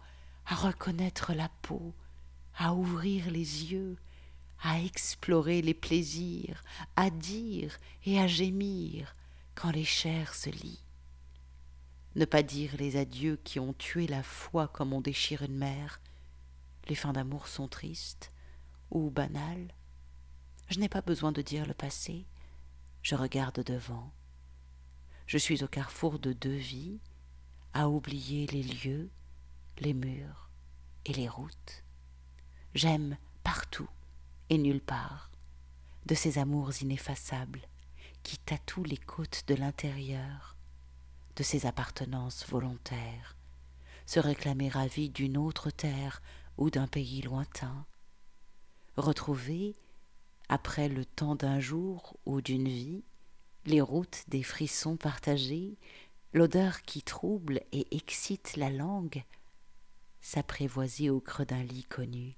à 0.46 0.56
reconnaître 0.56 1.34
la 1.34 1.50
peau, 1.62 1.94
à 2.58 2.74
ouvrir 2.74 3.30
les 3.32 3.72
yeux, 3.72 3.98
à 4.62 4.80
explorer 4.82 5.62
les 5.62 5.74
plaisirs, 5.74 6.64
à 6.96 7.10
dire 7.10 7.78
et 8.06 8.20
à 8.20 8.28
gémir 8.28 9.14
quand 9.56 9.72
les 9.72 9.86
chairs 9.86 10.34
se 10.34 10.50
lient. 10.50 10.87
Ne 12.18 12.26
pas 12.26 12.42
dire 12.42 12.76
les 12.80 12.98
adieux 12.98 13.40
qui 13.44 13.60
ont 13.60 13.74
tué 13.74 14.08
la 14.08 14.24
foi 14.24 14.68
comme 14.68 14.92
on 14.92 15.02
déchire 15.02 15.44
une 15.44 15.56
mère. 15.56 16.02
Les 16.90 16.96
fins 16.96 17.14
d'amour 17.14 17.48
sont 17.48 17.68
tristes 17.68 18.32
ou 18.90 19.12
banales. 19.12 19.72
Je 20.68 20.80
n'ai 20.80 20.90
pas 20.90 21.04
besoin 21.04 21.32
de 21.32 21.44
dire 21.44 21.68
le 21.68 21.76
passé, 21.76 22.26
je 23.04 23.14
regarde 23.14 23.64
devant. 23.64 24.12
Je 25.28 25.38
suis 25.38 25.64
au 25.64 25.68
carrefour 25.68 26.18
de 26.18 26.34
deux 26.34 26.56
vies, 26.56 27.00
à 27.74 27.88
oublier 27.88 28.48
les 28.48 28.64
lieux, 28.64 29.12
les 29.78 29.94
murs 29.94 30.50
et 31.06 31.14
les 31.14 31.30
routes. 31.30 31.84
J'aime 32.74 33.16
partout 33.44 33.90
et 34.50 34.58
nulle 34.58 34.82
part, 34.82 35.30
de 36.08 36.16
ces 36.16 36.40
amours 36.40 36.82
ineffaçables 36.82 37.62
qui 38.24 38.40
tatouent 38.40 38.86
les 38.86 38.98
côtes 38.98 39.44
de 39.48 39.54
l'intérieur, 39.54 40.57
de 41.38 41.44
ces 41.44 41.68
appartenances 41.68 42.48
volontaires, 42.48 43.38
se 44.08 44.20
réclamer 44.20 44.70
ravi 44.70 45.10
d'une 45.10 45.38
autre 45.38 45.70
terre 45.70 46.22
ou 46.58 46.72
d'un 46.72 46.88
pays 46.88 47.22
lointain, 47.22 47.86
retrouver 48.98 49.76
après 50.50 50.90
le 50.90 51.06
temps 51.06 51.36
d'un 51.36 51.60
jour 51.60 52.18
ou 52.26 52.42
d'une 52.42 52.68
vie, 52.68 53.04
les 53.66 53.82
routes 53.82 54.24
des 54.28 54.42
frissons 54.42 54.98
partagés, 54.98 55.78
l'odeur 56.34 56.82
qui 56.82 57.04
trouble 57.04 57.62
et 57.72 57.96
excite 57.96 58.58
la 58.58 58.72
langue, 58.72 59.24
s'apprivoiser 60.22 61.12
au 61.12 61.20
creux 61.20 61.46
d'un 61.46 61.64
lit 61.64 61.84
connu, 61.84 62.36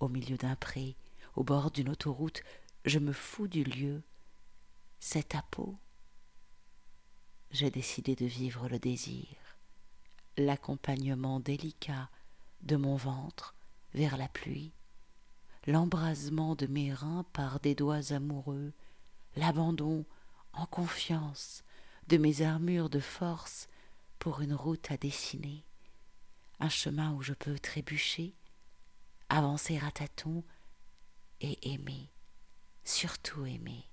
au 0.00 0.08
milieu 0.08 0.38
d'un 0.38 0.56
pré, 0.56 0.96
au 1.36 1.44
bord 1.44 1.70
d'une 1.70 1.90
autoroute, 1.90 2.42
je 2.86 2.98
me 2.98 3.12
fous 3.12 3.48
du 3.48 3.64
lieu. 3.64 4.02
C'est 4.98 5.28
ta 5.28 5.42
peau 5.50 5.76
j'ai 7.54 7.70
décidé 7.70 8.16
de 8.16 8.26
vivre 8.26 8.68
le 8.68 8.80
désir, 8.80 9.28
l'accompagnement 10.36 11.38
délicat 11.38 12.10
de 12.62 12.74
mon 12.74 12.96
ventre 12.96 13.54
vers 13.94 14.16
la 14.16 14.26
pluie, 14.26 14.72
l'embrasement 15.68 16.56
de 16.56 16.66
mes 16.66 16.92
reins 16.92 17.24
par 17.32 17.60
des 17.60 17.76
doigts 17.76 18.12
amoureux, 18.12 18.72
l'abandon 19.36 20.04
en 20.52 20.66
confiance 20.66 21.62
de 22.08 22.16
mes 22.16 22.42
armures 22.42 22.90
de 22.90 22.98
force 22.98 23.68
pour 24.18 24.40
une 24.40 24.54
route 24.54 24.90
à 24.90 24.96
dessiner, 24.96 25.64
un 26.58 26.68
chemin 26.68 27.12
où 27.12 27.22
je 27.22 27.34
peux 27.34 27.60
trébucher, 27.60 28.34
avancer 29.28 29.78
à 29.78 29.92
tâtons 29.92 30.42
et 31.40 31.72
aimer, 31.72 32.10
surtout 32.82 33.46
aimer. 33.46 33.88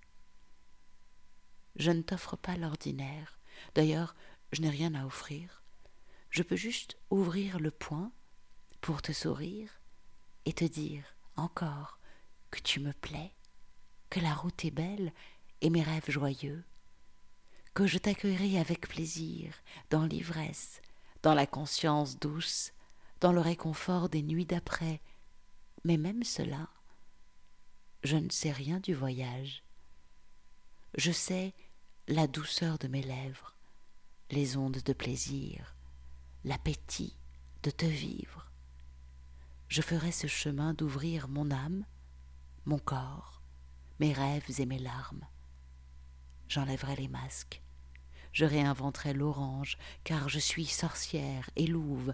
Je 1.76 1.92
ne 1.92 2.02
t'offre 2.02 2.38
pas 2.38 2.58
l'ordinaire, 2.58 3.38
d'ailleurs 3.76 4.16
je 4.52 4.62
n'ai 4.62 4.70
rien 4.70 4.94
à 4.96 5.06
offrir, 5.06 5.64
je 6.30 6.44
peux 6.44 6.56
juste 6.56 6.98
ouvrir 7.10 7.60
le 7.60 7.72
poing 7.72 8.12
pour 8.82 9.02
te 9.02 9.12
sourire 9.12 9.70
et 10.46 10.54
te 10.54 10.66
dire 10.66 11.04
encore 11.36 12.00
que 12.50 12.60
tu 12.60 12.80
me 12.80 12.94
plais, 12.94 13.32
que 14.10 14.20
la 14.20 14.34
route 14.34 14.66
est 14.66 14.72
belle 14.72 15.14
et 15.62 15.70
mes 15.70 15.84
rêves 15.84 16.10
joyeux, 16.10 16.64
que 17.74 17.88
je 17.88 17.98
t'accueillerai 17.98 18.60
avec 18.60 18.88
plaisir 18.88 19.54
dans 19.90 20.06
l'ivresse, 20.06 20.82
dans 21.24 21.34
la 21.34 21.46
conscience 21.46 22.20
douce, 22.20 22.74
dans 23.22 23.32
le 23.32 23.40
réconfort 23.40 24.10
des 24.10 24.24
nuits 24.24 24.46
d'après, 24.46 25.02
mais 25.84 25.98
même 25.98 26.24
cela, 26.24 26.70
je 28.04 28.18
ne 28.18 28.30
sais 28.30 28.52
rien 28.52 28.80
du 28.80 28.94
voyage. 28.94 29.64
Je 30.98 31.12
sais 31.12 31.54
la 32.12 32.28
douceur 32.28 32.78
de 32.78 32.90
mes 32.90 33.02
lèvres, 33.02 33.56
les 34.32 34.58
ondes 34.58 34.82
de 34.84 34.92
plaisir, 34.92 35.78
l'appétit 36.44 37.16
de 37.64 37.72
te 37.72 37.86
vivre. 37.86 38.52
Je 39.70 39.82
ferai 39.82 40.12
ce 40.12 40.28
chemin 40.28 40.74
d'ouvrir 40.74 41.30
mon 41.30 41.52
âme, 41.52 41.86
mon 42.66 42.80
corps, 42.80 43.42
mes 44.02 44.12
rêves 44.12 44.60
et 44.60 44.66
mes 44.66 44.78
larmes. 44.78 45.26
J'enlèverai 46.50 46.98
les 46.98 47.08
masques, 47.08 47.62
je 48.34 48.44
réinventerai 48.44 49.14
l'orange, 49.14 49.78
car 50.04 50.28
je 50.28 50.40
suis 50.40 50.66
sorcière 50.66 51.50
et 51.56 51.66
louve, 51.66 52.14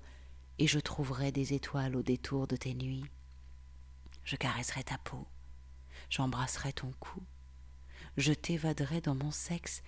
et 0.60 0.68
je 0.68 0.78
trouverai 0.78 1.32
des 1.32 1.56
étoiles 1.56 1.96
au 1.96 2.04
détour 2.04 2.46
de 2.46 2.56
tes 2.56 2.76
nuits. 2.76 3.10
Je 4.24 4.36
caresserai 4.36 4.84
ta 4.84 5.00
peau, 5.00 5.28
j'embrasserai 6.12 6.72
ton 6.72 6.92
cou, 7.00 7.24
je 8.18 8.34
t'évaderai 8.34 9.00
dans 9.02 9.16
mon 9.16 9.32
sexe, 9.32 9.84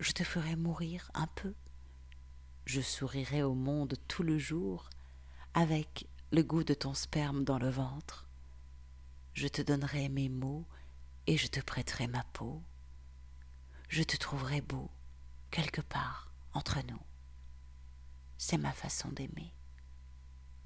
je 0.00 0.12
te 0.12 0.24
ferai 0.24 0.56
mourir 0.56 1.10
un 1.14 1.26
peu. 1.26 1.54
Je 2.64 2.80
sourirai 2.80 3.42
au 3.42 3.54
monde 3.54 3.94
tout 4.08 4.22
le 4.22 4.38
jour, 4.38 4.88
avec 5.52 6.06
le 6.32 6.42
goût 6.42 6.64
de 6.64 6.74
ton 6.74 6.94
sperme 6.94 7.44
dans 7.44 7.58
le 7.58 7.68
ventre. 7.68 8.26
Je 9.34 9.48
te 9.48 9.60
donnerai 9.60 10.08
mes 10.08 10.30
mots 10.30 10.64
et 11.26 11.36
je 11.36 11.46
te 11.46 11.60
prêterai 11.60 12.06
ma 12.06 12.24
peau. 12.32 12.62
Je 13.88 14.02
te 14.02 14.16
trouverai 14.16 14.62
beau 14.62 14.90
quelque 15.50 15.82
part 15.82 16.32
entre 16.54 16.78
nous. 16.88 17.00
C'est 18.38 18.58
ma 18.58 18.72
façon 18.72 19.10
d'aimer. 19.10 19.52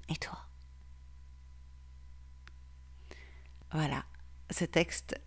Et 0.07 0.15
toi? 0.15 0.39
Voilà, 3.71 4.05
ce 4.49 4.65
texte 4.65 5.19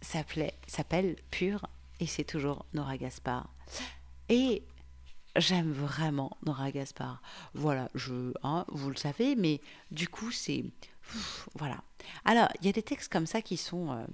s'appelle 0.00 1.16
Pur 1.30 1.66
et 2.00 2.06
c'est 2.06 2.24
toujours 2.24 2.64
Nora 2.72 2.96
Gaspard. 2.96 3.48
Et 4.28 4.64
j'aime 5.36 5.72
vraiment 5.72 6.36
Nora 6.44 6.70
Gaspard. 6.70 7.20
Voilà, 7.54 7.88
je, 7.94 8.32
hein, 8.42 8.64
vous 8.68 8.90
le 8.90 8.96
savez, 8.96 9.36
mais 9.36 9.60
du 9.90 10.08
coup, 10.08 10.30
c'est. 10.30 10.64
Voilà. 11.56 11.82
Alors, 12.24 12.48
il 12.60 12.66
y 12.66 12.68
a 12.68 12.72
des 12.72 12.82
textes 12.82 13.12
comme 13.12 13.26
ça 13.26 13.42
qui 13.42 13.56
sont. 13.56 13.92
Euh, 13.92 14.06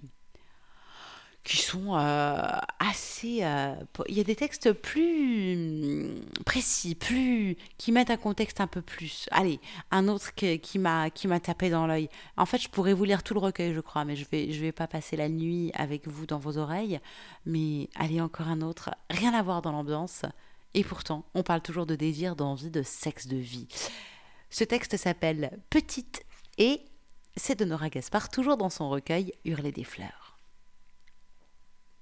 qui 1.46 1.58
sont 1.58 1.96
euh, 1.96 2.42
assez. 2.80 3.44
Euh, 3.44 3.72
il 4.08 4.16
y 4.16 4.20
a 4.20 4.24
des 4.24 4.34
textes 4.34 4.72
plus 4.72 5.54
hum, 5.54 6.20
précis, 6.44 6.96
plus 6.96 7.56
qui 7.78 7.92
mettent 7.92 8.10
un 8.10 8.16
contexte 8.16 8.60
un 8.60 8.66
peu 8.66 8.82
plus. 8.82 9.28
Allez, 9.30 9.60
un 9.92 10.08
autre 10.08 10.34
qui 10.34 10.78
m'a 10.80 11.08
qui 11.08 11.28
m'a 11.28 11.38
tapé 11.38 11.70
dans 11.70 11.86
l'œil. 11.86 12.08
En 12.36 12.46
fait, 12.46 12.58
je 12.58 12.68
pourrais 12.68 12.94
vous 12.94 13.04
lire 13.04 13.22
tout 13.22 13.32
le 13.32 13.38
recueil, 13.38 13.72
je 13.74 13.80
crois, 13.80 14.04
mais 14.04 14.16
je 14.16 14.26
vais 14.30 14.52
je 14.52 14.60
vais 14.60 14.72
pas 14.72 14.88
passer 14.88 15.16
la 15.16 15.28
nuit 15.28 15.70
avec 15.74 16.08
vous 16.08 16.26
dans 16.26 16.38
vos 16.38 16.58
oreilles. 16.58 16.98
Mais 17.46 17.88
allez, 17.94 18.20
encore 18.20 18.48
un 18.48 18.60
autre. 18.60 18.90
Rien 19.08 19.32
à 19.32 19.42
voir 19.42 19.62
dans 19.62 19.70
l'ambiance. 19.70 20.22
Et 20.74 20.82
pourtant, 20.82 21.24
on 21.34 21.44
parle 21.44 21.62
toujours 21.62 21.86
de 21.86 21.94
désir, 21.94 22.34
d'envie, 22.34 22.70
de 22.70 22.82
sexe, 22.82 23.28
de 23.28 23.36
vie. 23.36 23.68
Ce 24.50 24.64
texte 24.64 24.96
s'appelle 24.96 25.60
Petite 25.70 26.24
et 26.58 26.80
c'est 27.36 27.58
de 27.58 27.64
Nora 27.64 27.88
Gaspard, 27.88 28.30
toujours 28.30 28.56
dans 28.56 28.70
son 28.70 28.90
recueil 28.90 29.32
Hurler 29.44 29.72
des 29.72 29.84
fleurs 29.84 30.25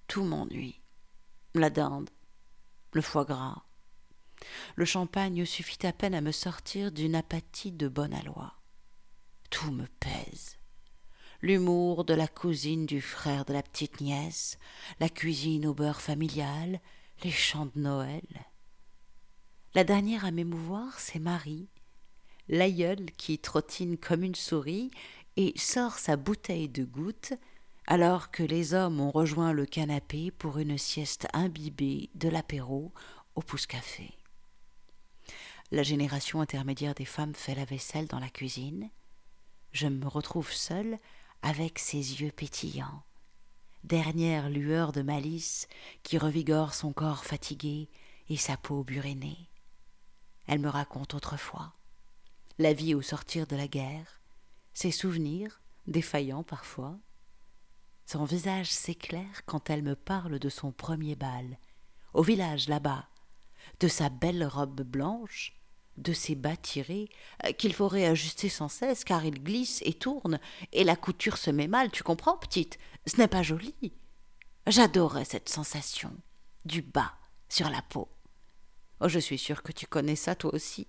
tout 0.09 0.25
m'ennuie. 0.25 0.81
La 1.55 1.71
dinde, 1.71 2.11
le 2.93 3.01
foie 3.01 3.25
gras. 3.25 3.63
Le 4.77 4.85
champagne 4.85 5.45
suffit 5.45 5.87
à 5.87 5.93
peine 5.93 6.15
à 6.15 6.21
me 6.21 6.33
sortir 6.33 6.93
d'une 6.93 7.15
apathie 7.15 7.73
de 7.73 7.89
bonne 7.89 8.15
aloi. 8.15 8.55
Tout 9.51 9.71
me 9.71 9.87
pèse. 10.01 10.59
L'humour 11.43 12.05
de 12.05 12.15
la 12.15 12.29
cousine 12.29 12.87
du 12.87 13.01
frère 13.01 13.45
de 13.45 13.53
la 13.53 13.63
petite 13.63 14.01
nièce, 14.01 14.59
la 15.01 15.09
cuisine 15.09 15.67
au 15.67 15.75
beurre 15.75 16.01
familial, 16.01 16.81
les 17.23 17.31
chants 17.31 17.67
de 17.67 17.81
Noël. 17.81 18.27
La 19.75 19.85
dernière 19.85 20.25
à 20.25 20.31
m'émouvoir, 20.31 20.99
c'est 20.99 21.19
Marie, 21.19 21.69
l'aïeule 22.49 23.07
qui 23.17 23.39
trottine 23.39 23.99
comme 23.99 24.23
une 24.23 24.35
souris 24.35 24.91
et 25.37 25.53
sort 25.57 25.99
sa 25.99 26.17
bouteille 26.17 26.69
de 26.69 26.85
gouttes 26.85 27.35
alors 27.87 28.31
que 28.31 28.43
les 28.43 28.75
hommes 28.75 29.01
ont 29.01 29.11
rejoint 29.11 29.53
le 29.53 29.67
canapé 29.67 30.31
pour 30.31 30.59
une 30.59 30.79
sieste 30.79 31.27
imbibée 31.33 32.11
de 32.15 32.29
l'apéro 32.29 32.93
au 33.35 33.43
pouce-café. 33.43 34.11
La 35.71 35.83
génération 35.83 36.41
intermédiaire 36.41 36.95
des 36.95 37.05
femmes 37.05 37.35
fait 37.35 37.55
la 37.55 37.65
vaisselle 37.65 38.07
dans 38.07 38.21
la 38.21 38.31
cuisine. 38.31 38.91
Je 39.73 39.87
me 39.87 40.07
retrouve 40.07 40.53
seule 40.53 40.99
avec 41.43 41.79
ses 41.79 42.23
yeux 42.23 42.31
pétillants, 42.31 43.03
dernière 43.83 44.49
lueur 44.49 44.93
de 44.93 45.03
malice 45.03 45.69
qui 46.03 46.17
revigore 46.17 46.75
son 46.75 46.93
corps 46.93 47.25
fatigué 47.25 47.89
et 48.29 48.37
sa 48.37 48.57
peau 48.57 48.85
burinée. 48.85 49.51
Elle 50.47 50.61
me 50.61 50.69
raconte 50.69 51.15
autrefois 51.15 51.73
la 52.59 52.73
vie 52.73 52.95
au 52.95 53.03
sortir 53.03 53.47
de 53.47 53.57
la 53.57 53.67
guerre, 53.67 54.21
ses 54.75 54.93
souvenirs, 54.93 55.61
défaillants 55.87 56.45
parfois, 56.45 56.99
son 58.07 58.25
visage 58.25 58.71
s'éclaire 58.71 59.45
quand 59.47 59.71
elle 59.71 59.83
me 59.83 59.97
parle 59.97 60.39
de 60.39 60.49
son 60.49 60.73
premier 60.73 61.17
bal, 61.17 61.59
au 62.13 62.23
village 62.23 62.69
là-bas, 62.69 63.09
de 63.81 63.89
sa 63.89 64.09
belle 64.09 64.45
robe 64.45 64.83
blanche, 64.83 65.55
de 65.97 66.13
ses 66.13 66.35
bas 66.35 66.57
tirés, 66.57 67.09
euh, 67.45 67.53
qu'il 67.53 67.73
faut 67.73 67.89
réajuster 67.89 68.49
sans 68.49 68.69
cesse 68.69 69.05
car 69.05 69.25
ils 69.25 69.43
glissent 69.43 69.83
et 69.85 69.95
tournent, 69.95 70.41
et 70.73 70.85
la 70.85 70.97
couture 70.97 71.37
se 71.37 71.51
met 71.51 71.69
mal, 71.69 71.91
tu 71.91 72.03
comprends, 72.03 72.37
petite? 72.37 72.79
Ce 73.07 73.17
n'est 73.17 73.29
pas 73.29 73.43
joli. 73.43 73.75
J'adorais 74.67 75.25
cette 75.25 75.49
sensation, 75.49 76.13
du 76.65 76.83
bas 76.83 77.15
sur 77.49 77.71
la 77.71 77.83
peau. 77.83 78.09
Oh, 79.01 79.09
je 79.09 79.19
suis 79.19 79.39
sûre 79.39 79.63
que 79.63 79.73
tu 79.73 79.87
connais 79.87 80.17
ça 80.17 80.35
toi 80.35 80.55
aussi. 80.55 80.87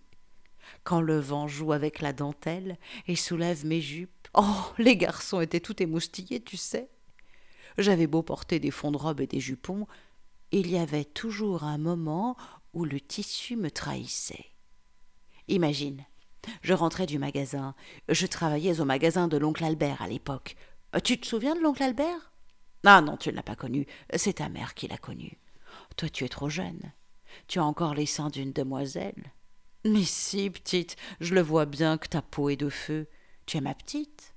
Quand 0.83 1.01
le 1.01 1.19
vent 1.19 1.47
joue 1.47 1.73
avec 1.73 1.99
la 1.99 2.13
dentelle 2.13 2.77
et 3.07 3.15
soulève 3.15 3.65
mes 3.65 3.81
jupes, 3.81 4.27
oh, 4.33 4.71
les 4.77 4.97
garçons 4.97 5.41
étaient 5.41 5.59
tout 5.59 5.81
émoustillés, 5.81 6.41
tu 6.41 6.57
sais. 6.57 6.89
J'avais 7.77 8.07
beau 8.07 8.23
porter 8.23 8.59
des 8.59 8.71
fonds 8.71 8.91
de 8.91 8.97
robe 8.97 9.21
et 9.21 9.27
des 9.27 9.39
jupons, 9.39 9.87
il 10.51 10.69
y 10.69 10.77
avait 10.77 11.05
toujours 11.05 11.63
un 11.63 11.77
moment 11.77 12.37
où 12.73 12.85
le 12.85 12.99
tissu 12.99 13.55
me 13.55 13.71
trahissait. 13.71 14.45
Imagine, 15.47 16.05
je 16.61 16.73
rentrais 16.73 17.05
du 17.05 17.19
magasin, 17.19 17.75
je 18.09 18.25
travaillais 18.25 18.79
au 18.79 18.85
magasin 18.85 19.27
de 19.27 19.37
l'oncle 19.37 19.63
Albert 19.63 20.01
à 20.01 20.07
l'époque. 20.07 20.55
Tu 21.03 21.19
te 21.19 21.27
souviens 21.27 21.55
de 21.55 21.61
l'oncle 21.61 21.83
Albert? 21.83 22.31
Ah 22.85 23.01
non, 23.01 23.17
tu 23.17 23.29
ne 23.29 23.35
l'as 23.35 23.43
pas 23.43 23.55
connu, 23.55 23.85
c'est 24.15 24.33
ta 24.33 24.49
mère 24.49 24.73
qui 24.75 24.87
l'a 24.87 24.97
connu. 24.97 25.37
Toi, 25.97 26.09
tu 26.09 26.23
es 26.23 26.29
trop 26.29 26.49
jeune. 26.49 26.93
Tu 27.47 27.59
as 27.59 27.65
encore 27.65 27.95
les 27.95 28.05
seins 28.05 28.29
d'une 28.29 28.53
demoiselle. 28.53 29.33
Mais 29.83 30.03
si, 30.03 30.49
petite, 30.49 30.95
je 31.19 31.33
le 31.33 31.41
vois 31.41 31.65
bien 31.65 31.97
que 31.97 32.07
ta 32.07 32.21
peau 32.21 32.49
est 32.49 32.55
de 32.55 32.69
feu. 32.69 33.07
Tu 33.45 33.57
es 33.57 33.61
ma 33.61 33.73
petite. 33.73 34.35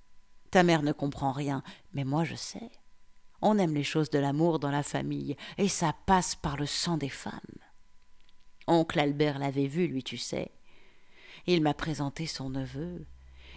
Ta 0.51 0.62
mère 0.62 0.83
ne 0.83 0.92
comprend 0.92 1.33
rien, 1.33 1.62
mais 1.92 2.05
moi 2.05 2.24
je 2.24 2.35
sais. 2.35 2.70
On 3.40 3.59
aime 3.59 3.74
les 3.74 3.85
choses 3.85 4.11
de 4.11 4.18
l'amour 4.18 4.59
dans 4.59 4.70
la 4.70 4.83
famille, 4.83 5.37
et 5.59 5.68
ça 5.68 5.94
passe 6.07 6.35
par 6.35 6.57
le 6.57 6.66
sang 6.66 6.96
des 6.96 7.09
femmes. 7.09 7.40
Oncle 8.66 8.98
Albert 9.01 9.38
l'avait 9.38 9.66
vu, 9.66 9.87
lui, 9.87 10.03
tu 10.03 10.18
sais. 10.18 10.51
Il 11.46 11.62
m'a 11.62 11.74
présenté 11.74 12.27
son 12.27 12.51
neveu. 12.51 13.07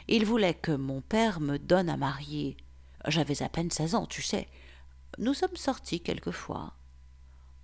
Il 0.07 0.25
voulait 0.25 0.53
que 0.53 0.71
mon 0.71 1.01
père 1.01 1.41
me 1.41 1.57
donne 1.57 1.89
à 1.89 1.97
marier. 1.97 2.57
J'avais 3.07 3.43
à 3.43 3.49
peine 3.49 3.71
seize 3.71 3.95
ans, 3.95 4.05
tu 4.05 4.21
sais. 4.21 4.47
Nous 5.17 5.33
sommes 5.33 5.55
sortis 5.55 6.01
quelquefois. 6.01 6.73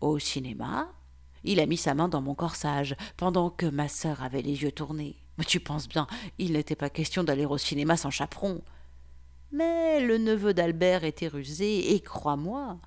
Au 0.02 0.20
cinéma, 0.20 0.92
il 1.44 1.60
a 1.60 1.66
mis 1.66 1.78
sa 1.78 1.94
main 1.94 2.10
dans 2.10 2.22
mon 2.22 2.36
corsage, 2.36 2.96
pendant 3.16 3.50
que 3.50 3.66
ma 3.66 3.88
sœur 3.88 4.22
avait 4.22 4.42
les 4.42 4.64
yeux 4.64 4.72
tournés. 4.72 5.16
Mais 5.38 5.46
tu 5.46 5.60
penses 5.60 5.88
bien, 5.88 6.08
il 6.38 6.54
n'était 6.54 6.76
pas 6.76 6.90
question 6.90 7.24
d'aller 7.24 7.46
au 7.46 7.58
cinéma 7.58 7.96
sans 7.96 8.10
chaperon. 8.10 8.62
Mais 9.52 10.00
le 10.00 10.18
neveu 10.18 10.54
d'Albert 10.54 11.04
était 11.04 11.28
rusé, 11.28 11.94
et 11.94 12.00
crois-moi, 12.02 12.80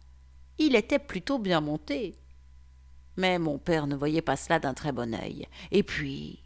il 0.58 0.76
était 0.76 0.98
plutôt 0.98 1.38
bien 1.38 1.60
monté. 1.60 2.16
Mais 3.16 3.38
mon 3.38 3.58
père 3.58 3.86
ne 3.86 3.96
voyait 3.96 4.22
pas 4.22 4.36
cela 4.36 4.58
d'un 4.58 4.74
très 4.74 4.92
bon 4.92 5.14
œil. 5.14 5.46
Et 5.70 5.82
puis, 5.82 6.42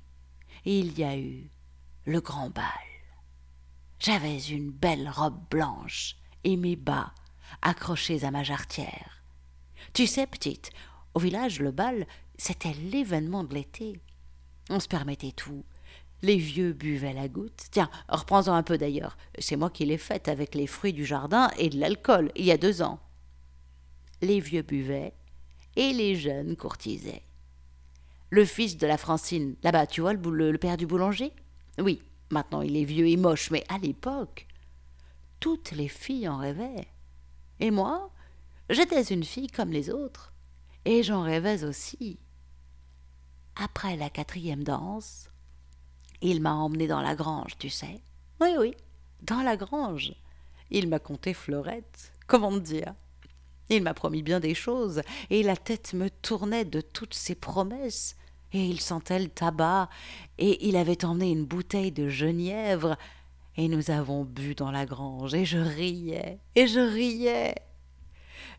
il 0.64 0.98
y 0.98 1.05
a 1.05 1.16
eu 1.16 1.50
le 2.07 2.20
grand 2.20 2.50
bal. 2.50 2.64
J'avais 3.98 4.38
une 4.38 4.70
belle 4.70 5.09
robe 5.09 5.40
blanche 5.50 6.16
et 6.44 6.57
mes 6.57 6.77
bas 6.77 7.12
accrochés 7.62 8.24
à 8.24 8.31
ma 8.31 8.42
jarretière. 8.42 9.22
Tu 9.92 10.07
sais, 10.07 10.27
petite, 10.27 10.70
au 11.14 11.20
village, 11.20 11.61
le 11.61 11.70
bal, 11.70 12.07
c'était 12.37 12.74
l'événement 12.74 13.44
de 13.44 13.55
l'été. 13.55 14.00
On 14.70 14.81
se 14.81 14.88
permettait 14.88 15.33
tout. 15.33 15.64
Les 16.24 16.38
vieux 16.38 16.72
buvaient 16.72 17.12
la 17.12 17.28
goutte. 17.28 17.66
Tiens, 17.70 17.90
reprends-en 18.08 18.54
un 18.54 18.62
peu 18.62 18.78
d'ailleurs. 18.78 19.18
C'est 19.38 19.56
moi 19.56 19.68
qui 19.68 19.84
l'ai 19.84 19.98
faite 19.98 20.26
avec 20.26 20.54
les 20.54 20.66
fruits 20.66 20.94
du 20.94 21.04
jardin 21.04 21.50
et 21.58 21.68
de 21.68 21.78
l'alcool, 21.78 22.32
il 22.34 22.46
y 22.46 22.50
a 22.50 22.56
deux 22.56 22.80
ans. 22.80 22.98
Les 24.22 24.40
vieux 24.40 24.62
buvaient 24.62 25.12
et 25.76 25.92
les 25.92 26.16
jeunes 26.16 26.56
courtisaient. 26.56 27.24
Le 28.30 28.46
fils 28.46 28.78
de 28.78 28.87
la 28.87 28.96
Francine, 28.96 29.54
là-bas, 29.62 29.87
tu 29.87 30.00
vois, 30.00 30.14
le, 30.14 30.50
le 30.50 30.56
père 30.56 30.78
du 30.78 30.87
boulanger? 30.87 31.30
Oui, 31.76 32.00
maintenant 32.30 32.62
il 32.62 32.74
est 32.78 32.84
vieux 32.84 33.06
et 33.06 33.18
moche, 33.18 33.50
mais 33.50 33.64
à 33.68 33.76
l'époque, 33.76 34.46
toutes 35.40 35.72
les 35.72 35.88
filles 35.88 36.30
en 36.30 36.38
rêvaient. 36.38 36.88
Et 37.60 37.70
moi, 37.70 38.10
j'étais 38.70 39.02
une 39.02 39.24
fille 39.24 39.48
comme 39.48 39.72
les 39.72 39.90
autres, 39.90 40.32
et 40.87 41.02
j'en 41.02 41.20
rêvais 41.20 41.64
aussi. 41.64 42.18
Après 43.56 43.98
la 43.98 44.08
quatrième 44.08 44.64
danse, 44.64 45.28
il 46.20 46.40
m'a 46.40 46.55
emmené 46.55 46.87
dans 46.87 47.00
la 47.00 47.14
grange, 47.14 47.59
tu 47.59 47.70
sais. 47.70 48.00
Oui, 48.40 48.50
oui, 48.59 48.74
dans 49.22 49.42
la 49.42 49.57
grange. 49.57 50.12
Il 50.70 50.88
m'a 50.88 50.98
conté 50.98 51.35
Fleurette. 51.35 52.12
Comment 52.27 52.53
te 52.53 52.64
dire? 52.64 52.94
Il 53.70 53.83
m'a 53.83 53.94
promis 53.94 54.22
bien 54.22 54.40
des 54.40 54.55
choses, 54.55 55.03
et 55.31 55.42
la 55.42 55.57
tête 55.57 55.94
me 55.94 56.11
tournait 56.11 56.64
de 56.64 56.81
toutes 56.81 57.14
ses 57.14 57.35
promesses. 57.35 58.16
Et 58.53 58.66
il 58.66 58.81
sentait 58.81 59.18
le 59.18 59.29
tabac, 59.29 59.88
et 60.38 60.66
il 60.68 60.77
avait 60.77 61.05
emmené 61.05 61.31
une 61.31 61.44
bouteille 61.44 61.92
de 61.92 62.09
genièvre, 62.09 62.96
et 63.57 63.68
nous 63.68 63.90
avons 63.90 64.24
bu 64.24 64.55
dans 64.55 64.70
la 64.70 64.87
grange, 64.87 65.35
et 65.35 65.44
je 65.44 65.59
riais, 65.59 66.40
et 66.55 66.66
je 66.66 66.81
riais. 66.81 67.55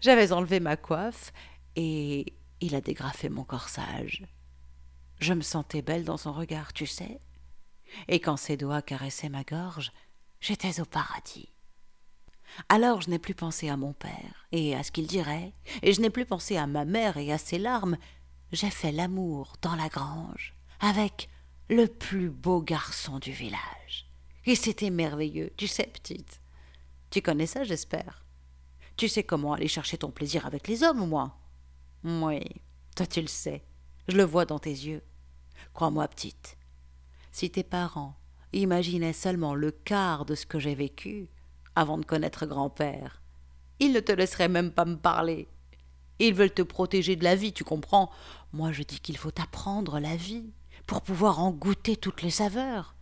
J'avais 0.02 0.32
enlevé 0.32 0.60
ma 0.60 0.76
coiffe, 0.76 1.32
et 1.76 2.34
il 2.62 2.76
a 2.76 2.82
dégrafé 2.82 3.30
mon 3.30 3.44
corsage. 3.44 4.26
Je 5.20 5.34
me 5.34 5.42
sentais 5.42 5.82
belle 5.82 6.04
dans 6.04 6.18
son 6.18 6.34
regard, 6.34 6.74
tu 6.74 6.86
sais 6.86 7.20
et 8.08 8.20
quand 8.20 8.38
ses 8.38 8.58
doigts 8.58 8.82
caressaient 8.82 9.30
ma 9.30 9.44
gorge, 9.44 9.92
j'étais 10.40 10.80
au 10.80 10.86
paradis. 10.86 11.50
Alors 12.70 13.02
je 13.02 13.10
n'ai 13.10 13.20
plus 13.20 13.36
pensé 13.36 13.70
à 13.70 13.78
mon 13.78 13.94
père 13.94 14.48
et 14.52 14.76
à 14.76 14.84
ce 14.84 14.92
qu'il 14.92 15.08
dirait, 15.08 15.54
et 15.82 15.94
je 15.94 16.02
n'ai 16.02 16.10
plus 16.10 16.26
pensé 16.26 16.58
à 16.58 16.68
ma 16.68 16.86
mère 16.86 17.18
et 17.18 17.32
à 17.32 17.38
ses 17.38 17.58
larmes. 17.58 17.98
J'ai 18.52 18.70
fait 18.70 18.92
l'amour 18.92 19.54
dans 19.62 19.76
la 19.76 19.90
grange 19.90 20.56
avec 20.80 21.30
le 21.70 21.88
plus 21.88 22.30
beau 22.30 22.62
garçon 22.62 23.20
du 23.20 23.32
village. 23.32 24.12
Et 24.46 24.56
c'était 24.56 24.92
merveilleux, 24.92 25.52
tu 25.58 25.68
sais, 25.68 25.88
petite. 25.88 26.40
Tu 27.10 27.22
connais 27.22 27.48
ça, 27.48 27.64
j'espère. 27.64 28.24
Tu 28.96 29.10
sais 29.10 29.24
comment 29.24 29.54
aller 29.54 29.68
chercher 29.68 29.98
ton 29.98 30.12
plaisir 30.12 30.46
avec 30.46 30.68
les 30.68 30.84
hommes, 30.84 31.08
moi 31.08 31.38
Oui, 32.04 32.42
toi 32.96 33.06
tu 33.06 33.22
le 33.22 33.28
sais. 33.28 33.66
Je 34.08 34.16
le 34.16 34.24
vois 34.24 34.46
dans 34.46 34.60
tes 34.60 34.70
yeux. 34.70 35.02
Crois-moi, 35.74 36.08
petite, 36.08 36.58
si 37.36 37.50
tes 37.50 37.64
parents 37.64 38.16
imaginaient 38.54 39.12
seulement 39.12 39.56
le 39.56 39.72
quart 39.72 40.24
de 40.24 40.36
ce 40.36 40.46
que 40.46 40.58
j'ai 40.58 40.74
vécu 40.74 41.28
avant 41.76 41.98
de 41.98 42.06
connaître 42.06 42.46
grand-père, 42.46 43.22
ils 43.82 43.92
ne 43.92 44.00
te 44.00 44.14
laisseraient 44.14 44.48
même 44.48 44.72
pas 44.72 44.86
me 44.86 44.96
parler. 44.96 45.50
Ils 46.20 46.34
veulent 46.34 46.54
te 46.54 46.62
protéger 46.62 47.18
de 47.18 47.26
la 47.26 47.36
vie, 47.36 47.52
tu 47.52 47.66
comprends. 47.66 48.10
Moi, 48.54 48.72
je 48.72 48.84
dis 48.84 49.02
qu'il 49.02 49.18
faut 49.18 49.38
apprendre 49.38 50.00
la 50.00 50.16
vie 50.16 50.46
pour 50.88 51.02
pouvoir 51.02 51.42
en 51.42 51.52
goûter 51.52 51.98
toutes 51.98 52.22
les 52.22 52.30
saveurs. 52.30 52.96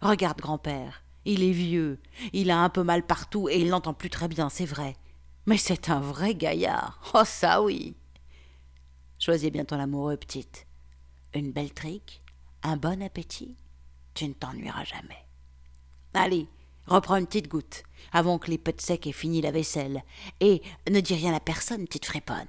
Regarde 0.00 0.38
grand-père, 0.38 1.02
il 1.24 1.42
est 1.42 1.50
vieux, 1.50 1.98
il 2.32 2.52
a 2.52 2.60
un 2.60 2.68
peu 2.68 2.84
mal 2.84 3.04
partout 3.04 3.48
et 3.48 3.58
il 3.58 3.70
n'entend 3.70 3.92
plus 3.92 4.08
très 4.08 4.28
bien, 4.28 4.50
c'est 4.50 4.66
vrai. 4.66 4.94
Mais 5.46 5.58
c'est 5.58 5.90
un 5.90 5.98
vrai 5.98 6.36
gaillard. 6.36 7.00
Oh, 7.12 7.24
ça 7.24 7.60
oui. 7.60 7.96
Choisis 9.18 9.50
bien 9.50 9.64
ton 9.64 9.80
amoureux, 9.80 10.16
petite. 10.16 10.68
Une 11.34 11.50
belle 11.50 11.74
trique, 11.74 12.22
un 12.62 12.76
bon 12.76 13.02
appétit, 13.02 13.56
tu 14.14 14.28
ne 14.28 14.34
t'ennuieras 14.34 14.84
jamais. 14.84 15.26
Allez, 16.14 16.48
reprends 16.86 17.16
une 17.16 17.26
petite 17.26 17.48
goutte, 17.48 17.82
avant 18.12 18.38
que 18.38 18.50
les 18.50 18.58
pets 18.58 18.80
secs 18.80 19.06
aient 19.06 19.12
fini 19.12 19.40
la 19.40 19.50
vaisselle, 19.50 20.02
et 20.40 20.62
ne 20.88 21.00
dis 21.00 21.14
rien 21.14 21.34
à 21.34 21.40
personne, 21.40 21.86
petite 21.86 22.06
fréponne. 22.06 22.48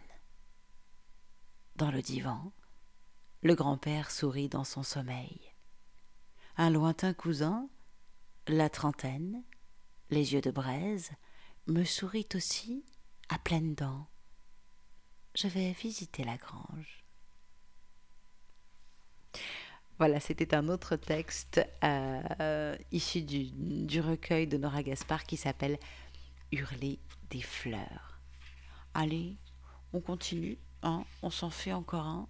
Dans 1.76 1.92
le 1.92 2.02
divan, 2.02 2.52
le 3.44 3.56
grand-père 3.56 4.12
sourit 4.12 4.50
dans 4.50 4.64
son 4.64 4.84
sommeil. 4.84 5.40
Un 6.58 6.70
lointain 6.70 7.14
cousin, 7.14 7.70
la 8.48 8.70
trentaine, 8.70 9.44
les 10.10 10.34
yeux 10.34 10.42
de 10.42 10.52
braise, 10.52 11.12
me 11.68 11.84
sourit 11.84 12.28
aussi 12.36 12.84
à 13.30 13.38
pleines 13.40 13.76
dents. 13.76 14.08
Je 15.36 15.48
vais 15.48 15.72
visiter 15.72 16.24
la 16.24 16.38
grange. 16.38 17.04
Voilà, 20.02 20.20
c'était 20.20 20.56
un 20.56 20.68
autre 20.68 20.96
texte 20.96 21.62
euh, 21.84 22.76
issu 22.92 23.22
du, 23.22 24.02
recueil 24.02 24.48
de 24.48 24.58
Nora 24.58 24.82
Gaspard 24.82 25.26
qui 25.26 25.38
s'appelle 25.38 25.78
Hurler 26.52 26.98
des 27.30 27.44
fleurs. 27.44 28.20
Allez, 28.96 29.38
on 29.94 30.00
continue, 30.00 30.58
hein, 30.82 31.04
on 31.22 31.30
s'en 31.30 31.52
fait 31.52 31.72
encore 31.72 32.08
un. 32.08 32.28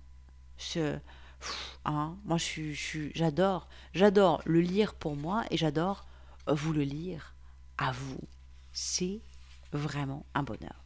Hein, 1.85 2.17
moi, 2.25 2.35
je, 2.35 2.73
j'adore, 3.15 3.69
j'adore 3.93 4.41
le 4.43 4.59
lire 4.59 4.93
pour 4.93 5.15
moi 5.15 5.45
et 5.49 5.55
j'adore 5.55 6.05
vous 6.47 6.73
le 6.73 6.83
lire 6.83 7.35
à 7.77 7.93
vous. 7.93 8.19
C'est 8.73 9.21
vraiment 9.71 10.25
un 10.33 10.43
bonheur. 10.43 10.83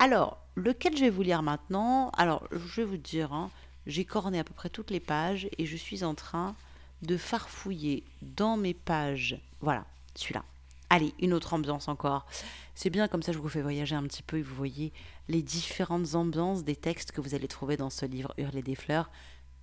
Alors, 0.00 0.44
lequel 0.56 0.96
je 0.96 1.04
vais 1.04 1.10
vous 1.10 1.22
lire 1.22 1.44
maintenant? 1.44 2.10
Alors, 2.10 2.48
je 2.50 2.80
vais 2.80 2.84
vous 2.84 2.96
dire, 2.96 3.32
hein, 3.32 3.52
j'ai 3.86 4.04
corné 4.04 4.38
à 4.38 4.44
peu 4.44 4.54
près 4.54 4.70
toutes 4.70 4.90
les 4.90 5.00
pages 5.00 5.48
et 5.58 5.66
je 5.66 5.76
suis 5.76 6.04
en 6.04 6.14
train 6.14 6.54
de 7.02 7.16
farfouiller 7.16 8.04
dans 8.22 8.56
mes 8.56 8.74
pages. 8.74 9.40
Voilà, 9.60 9.84
celui-là. 10.14 10.44
Allez, 10.90 11.14
une 11.18 11.32
autre 11.32 11.54
ambiance 11.54 11.88
encore. 11.88 12.26
C'est 12.74 12.90
bien 12.90 13.08
comme 13.08 13.22
ça, 13.22 13.32
je 13.32 13.38
vous 13.38 13.48
fais 13.48 13.62
voyager 13.62 13.94
un 13.94 14.02
petit 14.04 14.22
peu 14.22 14.38
et 14.38 14.42
vous 14.42 14.54
voyez 14.54 14.92
les 15.28 15.42
différentes 15.42 16.14
ambiances 16.14 16.64
des 16.64 16.76
textes 16.76 17.12
que 17.12 17.20
vous 17.20 17.34
allez 17.34 17.48
trouver 17.48 17.76
dans 17.76 17.90
ce 17.90 18.06
livre 18.06 18.34
Hurler 18.38 18.62
des 18.62 18.74
fleurs. 18.74 19.10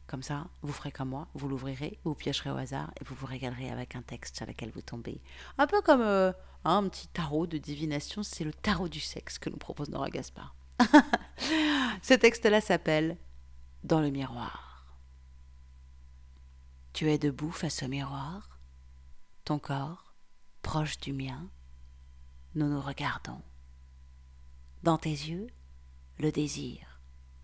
Comme 0.08 0.24
ça, 0.24 0.48
vous 0.62 0.74
ferez 0.74 0.92
comme 0.92 1.10
moi, 1.10 1.28
vous 1.34 1.48
l'ouvrirez, 1.48 1.98
vous 2.04 2.16
piocherez 2.16 2.52
au 2.52 2.58
hasard 2.58 2.92
et 3.00 3.06
vous 3.06 3.16
vous 3.16 3.28
régalerez 3.28 3.70
avec 3.70 3.96
un 3.96 4.02
texte 4.02 4.36
sur 4.36 4.46
lequel 4.46 4.72
vous 4.72 4.82
tombez. 4.82 5.22
Un 5.58 5.68
peu 5.68 5.82
comme 5.82 6.02
euh, 6.02 6.34
un 6.66 6.90
petit 6.90 7.08
tarot 7.08 7.48
de 7.48 7.58
divination, 7.58 8.24
c'est 8.24 8.44
le 8.44 8.52
tarot 8.52 8.90
du 8.90 9.00
sexe 9.00 9.40
que 9.40 9.50
nous 9.50 9.58
propose 9.58 9.90
Nora 9.90 10.10
Gaspard. 10.10 10.54
Ce 12.02 12.14
texte-là 12.14 12.60
s'appelle 12.60 13.16
dans 13.84 14.00
le 14.00 14.10
miroir. 14.10 14.98
Tu 16.94 17.10
es 17.10 17.18
debout 17.18 17.52
face 17.52 17.84
au 17.84 17.88
miroir, 17.88 18.60
ton 19.44 19.60
corps 19.60 20.14
proche 20.62 21.00
du 21.00 21.14
mien, 21.14 21.50
nous 22.56 22.68
nous 22.68 22.82
regardons. 22.82 23.42
Dans 24.84 24.98
tes 24.98 25.10
yeux, 25.10 25.48
le 26.20 26.32
désir, 26.32 27.02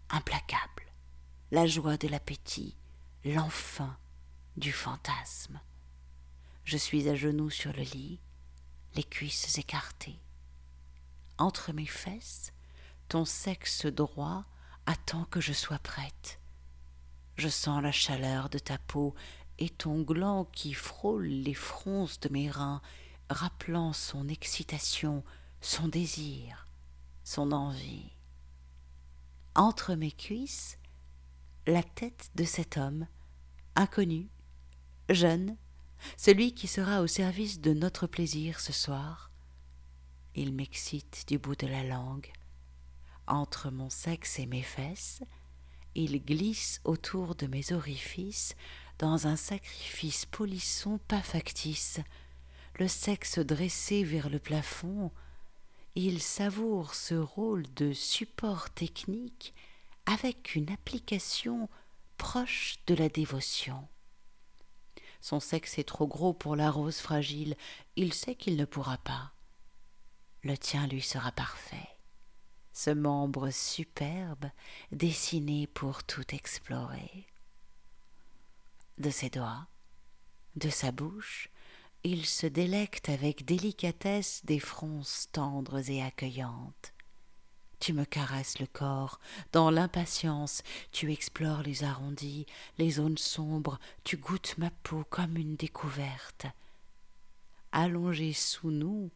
implacable, 0.10 0.84
la 1.52 1.66
joie 1.66 1.98
de 1.98 2.08
l'appétit, 2.08 2.78
l'enfant 3.26 3.94
du 4.56 4.72
fantasme. 4.72 5.60
Je 6.64 6.78
suis 6.78 7.10
à 7.10 7.16
genoux 7.16 7.50
sur 7.50 7.74
le 7.74 7.84
lit, 7.84 8.20
les 8.96 9.04
cuisses 9.04 9.58
écartées. 9.58 10.20
Entre 11.38 11.74
mes 11.74 11.86
fesses, 11.86 12.52
ton 13.08 13.26
sexe 13.26 13.86
droit 13.86 14.46
Attends 14.90 15.26
que 15.26 15.42
je 15.42 15.52
sois 15.52 15.80
prête. 15.80 16.40
Je 17.36 17.50
sens 17.50 17.84
la 17.84 17.92
chaleur 17.92 18.50
de 18.50 18.58
ta 18.58 18.78
peau 18.78 19.14
et 19.60 19.68
ton 19.68 20.02
gland 20.02 20.46
qui 20.46 20.74
frôle 20.74 21.26
les 21.26 21.54
fronces 21.54 22.22
de 22.22 22.30
mes 22.30 22.50
reins, 22.50 22.82
rappelant 23.30 23.92
son 23.92 24.30
excitation, 24.30 25.26
son 25.60 25.90
désir, 25.90 26.68
son 27.26 27.52
envie. 27.52 28.14
Entre 29.56 29.94
mes 29.94 30.14
cuisses, 30.14 30.78
la 31.66 31.84
tête 31.84 32.30
de 32.36 32.46
cet 32.46 32.78
homme, 32.78 33.08
inconnu, 33.76 34.30
jeune, 35.10 35.58
celui 36.16 36.54
qui 36.54 36.70
sera 36.70 37.02
au 37.02 37.08
service 37.08 37.60
de 37.60 37.74
notre 37.74 38.08
plaisir 38.08 38.62
ce 38.62 38.72
soir. 38.72 39.32
Il 40.34 40.54
m'excite 40.54 41.26
du 41.28 41.38
bout 41.38 41.58
de 41.58 41.68
la 41.68 41.84
langue, 41.84 42.32
entre 43.28 43.70
mon 43.70 43.90
sexe 43.90 44.40
et 44.40 44.46
mes 44.46 44.64
fesses, 44.64 45.22
il 45.96 46.24
glisse 46.24 46.80
autour 46.84 47.36
de 47.36 47.48
mes 47.48 47.72
orifices 47.72 48.56
dans 49.00 49.28
un 49.28 49.36
sacrifice 49.36 50.26
polisson 50.26 51.00
pas 51.08 51.22
factice, 51.22 52.00
le 52.80 52.88
sexe 52.88 53.40
dressé 53.40 54.04
vers 54.04 54.30
le 54.30 54.40
plafond, 54.40 55.12
il 55.96 56.22
savoure 56.22 56.94
ce 56.94 57.16
rôle 57.16 57.66
de 57.74 57.94
support 57.94 58.70
technique 58.70 59.54
avec 60.06 60.56
une 60.56 60.72
application 60.72 61.70
proche 62.18 62.76
de 62.86 62.94
la 62.94 63.10
dévotion. 63.10 63.88
Son 65.22 65.40
sexe 65.40 65.80
est 65.80 65.88
trop 65.88 66.08
gros 66.08 66.34
pour 66.34 66.56
la 66.56 66.70
rose 66.70 67.00
fragile, 67.00 67.56
il 67.96 68.14
sait 68.14 68.36
qu'il 68.36 68.56
ne 68.56 68.66
pourra 68.66 68.98
pas. 68.98 69.34
Le 70.44 70.58
tien 70.58 70.88
lui 70.88 71.02
sera 71.02 71.32
parfait. 71.32 71.97
Ce 72.80 72.92
membre 72.92 73.50
superbe, 73.50 74.52
dessiné 74.92 75.66
pour 75.66 76.04
tout 76.04 76.36
explorer. 76.36 77.26
De 79.00 79.10
ses 79.10 79.32
doigts, 79.32 79.66
de 80.58 80.70
sa 80.70 80.92
bouche, 80.92 81.50
il 82.04 82.28
se 82.28 82.46
délecte 82.46 83.10
avec 83.10 83.46
délicatesse 83.46 84.46
des 84.46 84.60
fronces 84.60 85.28
tendres 85.32 85.90
et 85.90 86.04
accueillantes. 86.04 86.94
Tu 87.80 87.94
me 87.94 88.06
caresses 88.06 88.60
le 88.60 88.68
corps, 88.68 89.20
dans 89.54 89.72
l'impatience, 89.72 90.62
tu 90.92 91.12
explores 91.12 91.64
les 91.64 91.84
arrondis, 91.84 92.46
les 92.78 92.92
zones 92.92 93.18
sombres, 93.18 93.80
tu 94.04 94.18
goûtes 94.18 94.56
ma 94.60 94.70
peau 94.70 95.04
comme 95.10 95.36
une 95.36 95.56
découverte. 95.56 96.46
Allongé 97.72 98.34
sous 98.34 98.70
nous, 98.70 99.10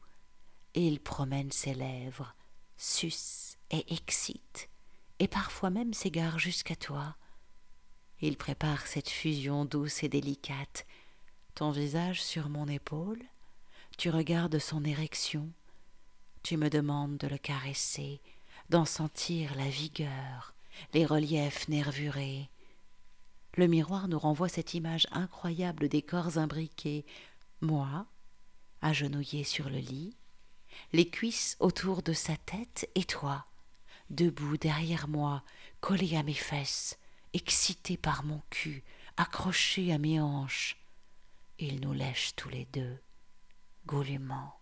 il 0.73 0.99
promène 0.99 1.51
ses 1.51 1.75
lèvres, 1.75 2.33
suce 2.75 3.50
et 3.71 3.91
excite, 3.93 4.69
et 5.19 5.27
parfois 5.27 5.69
même 5.69 5.93
s'égare 5.93 6.39
jusqu'à 6.39 6.75
toi. 6.75 7.15
Il 8.19 8.37
prépare 8.37 8.85
cette 8.85 9.09
fusion 9.09 9.65
douce 9.65 10.03
et 10.03 10.09
délicate, 10.09 10.85
ton 11.55 11.71
visage 11.71 12.23
sur 12.23 12.49
mon 12.49 12.67
épaule, 12.67 13.21
tu 13.97 14.09
regardes 14.09 14.59
son 14.59 14.83
érection, 14.83 15.49
tu 16.43 16.57
me 16.57 16.69
demandes 16.69 17.17
de 17.17 17.27
le 17.27 17.37
caresser, 17.37 18.21
d'en 18.69 18.85
sentir 18.85 19.55
la 19.55 19.67
vigueur, 19.67 20.53
les 20.93 21.05
reliefs 21.05 21.67
nervurés. 21.67 22.49
Le 23.55 23.67
miroir 23.67 24.07
nous 24.07 24.19
renvoie 24.19 24.49
cette 24.49 24.73
image 24.73 25.07
incroyable 25.11 25.89
des 25.89 26.01
corps 26.01 26.37
imbriqués, 26.37 27.05
moi, 27.59 28.05
agenouillé 28.81 29.43
sur 29.43 29.69
le 29.69 29.77
lit, 29.77 30.15
les 30.93 31.09
cuisses 31.09 31.57
autour 31.59 32.01
de 32.01 32.13
sa 32.13 32.37
tête 32.37 32.89
et 32.95 33.03
toi, 33.03 33.45
debout 34.11 34.57
derrière 34.57 35.07
moi, 35.07 35.43
collé 35.79 36.15
à 36.15 36.23
mes 36.23 36.33
fesses, 36.33 36.97
excité 37.33 37.97
par 37.97 38.23
mon 38.23 38.41
cul, 38.49 38.83
accroché 39.17 39.91
à 39.91 39.97
mes 39.97 40.19
hanches. 40.19 40.77
Il 41.59 41.79
nous 41.79 41.93
lèche 41.93 42.35
tous 42.35 42.49
les 42.49 42.65
deux, 42.65 42.97
goulûment. 43.85 44.55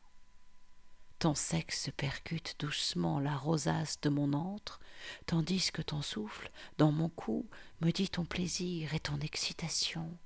Ton 1.19 1.35
sexe 1.35 1.89
percute 1.97 2.55
doucement 2.59 3.19
la 3.19 3.35
rosace 3.35 3.99
de 3.99 4.09
mon 4.09 4.31
antre, 4.31 4.79
tandis 5.25 5.71
que 5.71 5.81
ton 5.81 6.01
souffle, 6.01 6.49
dans 6.77 6.93
mon 6.93 7.09
cou, 7.09 7.49
me 7.81 7.91
dit 7.91 8.07
ton 8.07 8.23
plaisir 8.23 8.93
et 8.93 8.99
ton 9.01 9.19
excitation. 9.19 10.17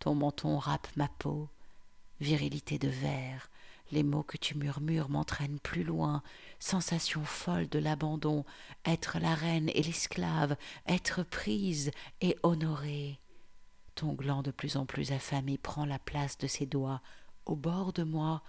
Ton 0.00 0.16
menton 0.16 0.58
râpe 0.58 0.88
ma 0.96 1.06
peau, 1.06 1.48
virilité 2.20 2.78
de 2.78 2.88
verre, 2.88 3.48
les 3.90 4.02
mots 4.02 4.22
que 4.22 4.36
tu 4.36 4.56
murmures 4.56 5.08
m'entraînent 5.08 5.60
plus 5.60 5.84
loin, 5.84 6.22
sensation 6.58 7.24
folle 7.24 7.68
de 7.68 7.78
l'abandon, 7.78 8.44
être 8.84 9.18
la 9.18 9.34
reine 9.34 9.70
et 9.74 9.82
l'esclave, 9.82 10.56
être 10.86 11.22
prise 11.22 11.90
et 12.20 12.36
honorée. 12.42 13.20
Ton 13.94 14.14
gland 14.14 14.42
de 14.42 14.50
plus 14.50 14.76
en 14.76 14.86
plus 14.86 15.12
affamé 15.12 15.58
prend 15.58 15.84
la 15.84 15.98
place 15.98 16.38
de 16.38 16.46
ses 16.46 16.66
doigts, 16.66 17.00
au 17.46 17.56
bord 17.56 17.92
de 17.92 18.02
moi, 18.02 18.42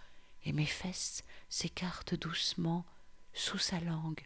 et 0.43 0.53
mes 0.53 0.65
fesses 0.65 1.23
s'écartent 1.49 2.15
doucement 2.15 2.85
sous 3.33 3.57
sa 3.57 3.79
langue. 3.79 4.25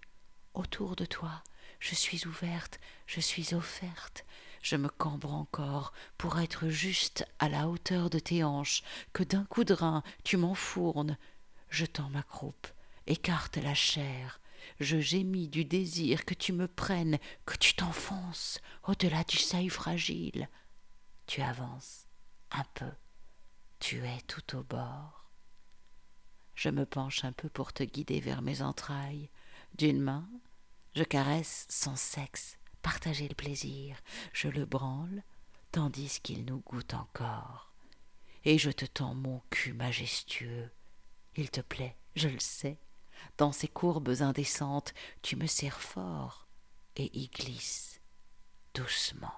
Autour 0.54 0.96
de 0.96 1.06
toi, 1.06 1.44
je 1.80 1.96
suis 1.96 2.26
ouverte, 2.28 2.80
je 3.06 3.20
suis 3.20 3.54
offerte, 3.54 4.26
je 4.62 4.76
me 4.76 4.90
cambre 4.90 5.34
encore 5.34 5.94
pour 6.18 6.40
être 6.40 6.70
juste 6.70 7.26
à 7.40 7.50
la 7.50 7.68
hauteur 7.68 8.10
de 8.10 8.20
tes 8.20 8.44
hanches, 8.44 8.84
que 9.14 9.24
d'un 9.24 9.46
coup 9.46 9.64
de 9.64 9.74
rein 9.74 10.04
tu 10.24 10.38
m'enfournes. 10.38 11.18
Je 11.70 11.86
tends 11.86 12.10
ma 12.10 12.24
croupe, 12.24 12.68
écarte 13.08 13.58
la 13.58 13.74
chair, 13.74 14.40
je 14.80 15.00
gémis 15.00 15.48
du 15.48 15.66
désir 15.66 16.26
que 16.26 16.34
tu 16.34 16.54
me 16.54 16.68
prennes, 16.68 17.20
que 17.46 17.58
tu 17.58 17.74
t'enfonces 17.74 18.60
au-delà 18.88 19.24
du 19.24 19.38
seuil 19.38 19.70
fragile. 19.70 20.50
Tu 21.28 21.42
avances 21.42 22.08
un 22.52 22.64
peu, 22.74 22.92
tu 23.80 24.06
es 24.06 24.22
tout 24.28 24.58
au 24.58 24.64
bord. 24.64 25.30
Je 26.56 26.70
me 26.70 26.86
penche 26.86 27.24
un 27.24 27.32
peu 27.32 27.48
pour 27.48 27.72
te 27.72 27.84
guider 27.84 28.20
vers 28.20 28.42
mes 28.42 28.62
entrailles. 28.62 29.30
D'une 29.78 30.02
main, 30.02 30.28
je 30.94 31.04
caresse 31.04 31.66
son 31.70 31.96
sexe, 31.96 32.59
partager 32.82 33.28
le 33.28 33.36
plaisir. 33.36 33.98
Je 34.34 34.48
le 34.48 34.66
branle, 34.66 35.24
tandis 35.72 36.20
qu'il 36.22 36.46
nous 36.46 36.60
goûte 36.60 36.94
encore. 36.94 37.72
Et 38.46 38.58
je 38.58 38.72
te 38.72 38.86
tends 38.86 39.16
mon 39.16 39.42
cul 39.50 39.74
majestueux. 39.74 40.70
Il 41.36 41.52
te 41.52 41.62
plaît, 41.62 41.96
je 42.16 42.30
le 42.30 42.40
sais. 42.40 42.80
Dans 43.38 43.52
ces 43.52 43.68
courbes 43.68 44.16
indécentes, 44.22 44.94
tu 45.22 45.36
me 45.36 45.46
serres 45.46 45.82
fort 45.82 46.48
et 46.96 47.10
y 47.18 47.28
glisses 47.28 48.00
doucement. 48.74 49.34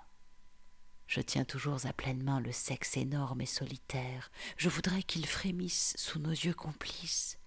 Je 1.07 1.19
tiens 1.19 1.43
toujours 1.43 1.85
à 1.85 1.93
pleine 1.93 2.23
main 2.23 2.39
le 2.39 2.51
sexe 2.51 2.95
énorme 2.95 3.41
et 3.41 3.45
solitaire. 3.45 4.31
Je 4.57 4.69
voudrais 4.69 5.03
qu'il 5.03 5.25
frémisse 5.25 5.93
sous 5.97 6.19
nos 6.19 6.31
yeux 6.31 6.53
complices. 6.53 7.37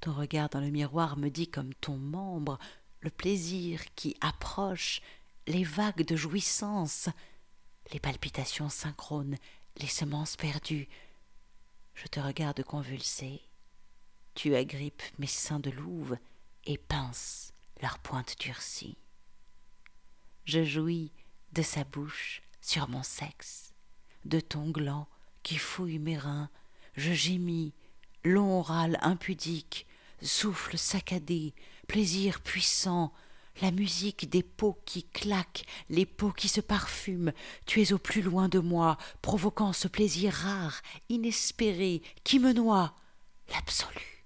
Ton 0.00 0.12
regard 0.12 0.48
dans 0.48 0.60
le 0.60 0.70
miroir 0.70 1.16
me 1.16 1.28
dit 1.28 1.48
comme 1.48 1.74
ton 1.74 1.96
membre 1.96 2.58
le 3.02 3.10
plaisir 3.10 3.82
qui 3.94 4.16
approche, 4.20 5.02
les 5.46 5.64
vagues 5.64 6.06
de 6.06 6.16
jouissance, 6.16 7.08
les 7.92 8.00
palpitations 8.00 8.68
synchrones, 8.68 9.36
les 9.76 9.88
semences 9.88 10.36
perdues. 10.36 10.88
Je 11.94 12.06
te 12.06 12.20
regarde 12.20 12.62
convulsé. 12.62 13.42
Tu 14.34 14.54
agrippes 14.54 15.02
mes 15.18 15.26
seins 15.26 15.60
de 15.60 15.70
louve 15.70 16.16
et 16.64 16.78
pinces 16.78 17.52
leurs 17.82 17.98
pointes 17.98 18.38
durcies. 18.38 18.96
Je 20.44 20.64
jouis 20.64 21.12
de 21.52 21.62
sa 21.62 21.84
bouche 21.84 22.42
sur 22.60 22.88
mon 22.88 23.02
sexe, 23.02 23.74
de 24.24 24.40
ton 24.40 24.70
gland 24.70 25.06
qui 25.42 25.58
fouille 25.58 25.98
mes 25.98 26.16
reins, 26.16 26.48
je 26.96 27.12
gémis, 27.12 27.74
long 28.24 28.62
râle 28.62 28.98
impudique, 29.02 29.86
souffle 30.22 30.78
saccadé, 30.78 31.54
plaisir 31.92 32.40
puissant, 32.40 33.12
la 33.60 33.70
musique 33.70 34.30
des 34.30 34.42
peaux 34.42 34.80
qui 34.86 35.04
claquent, 35.04 35.66
les 35.90 36.06
peaux 36.06 36.32
qui 36.32 36.48
se 36.48 36.62
parfument, 36.62 37.32
tu 37.66 37.82
es 37.82 37.92
au 37.92 37.98
plus 37.98 38.22
loin 38.22 38.48
de 38.48 38.60
moi, 38.60 38.96
provoquant 39.20 39.74
ce 39.74 39.88
plaisir 39.88 40.32
rare, 40.32 40.80
inespéré, 41.10 42.00
qui 42.24 42.38
me 42.38 42.54
noie, 42.54 42.94
l'absolu. 43.50 44.24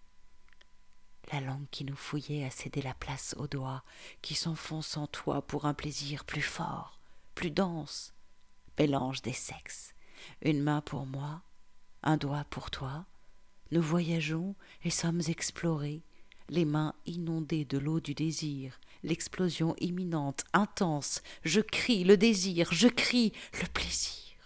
La 1.32 1.40
langue 1.40 1.66
qui 1.72 1.84
nous 1.84 1.96
fouillait 1.96 2.44
a 2.44 2.50
cédé 2.50 2.82
la 2.82 2.94
place 2.94 3.34
aux 3.36 3.48
doigts, 3.48 3.82
qui 4.22 4.36
s'enfoncent 4.36 4.96
en 4.96 5.08
toi 5.08 5.44
pour 5.44 5.64
un 5.64 5.74
plaisir 5.74 6.24
plus 6.24 6.42
fort, 6.42 7.00
plus 7.34 7.50
dense, 7.50 8.14
mélange 8.78 9.22
des 9.22 9.32
sexes. 9.32 9.92
Une 10.40 10.62
main 10.62 10.82
pour 10.82 11.04
moi, 11.04 11.42
un 12.04 12.16
doigt 12.16 12.44
pour 12.48 12.70
toi. 12.70 13.06
Nous 13.72 13.82
voyageons 13.82 14.54
et 14.84 14.90
sommes 14.90 15.22
explorés, 15.26 16.04
les 16.48 16.64
mains 16.64 16.94
inondées 17.06 17.64
de 17.64 17.78
l'eau 17.78 18.00
du 18.00 18.14
désir, 18.14 18.80
l'explosion 19.02 19.74
imminente, 19.80 20.44
intense. 20.52 21.22
Je 21.44 21.60
crie 21.60 22.04
le 22.04 22.16
désir, 22.16 22.72
je 22.72 22.88
crie 22.88 23.32
le 23.60 23.66
plaisir. 23.68 24.36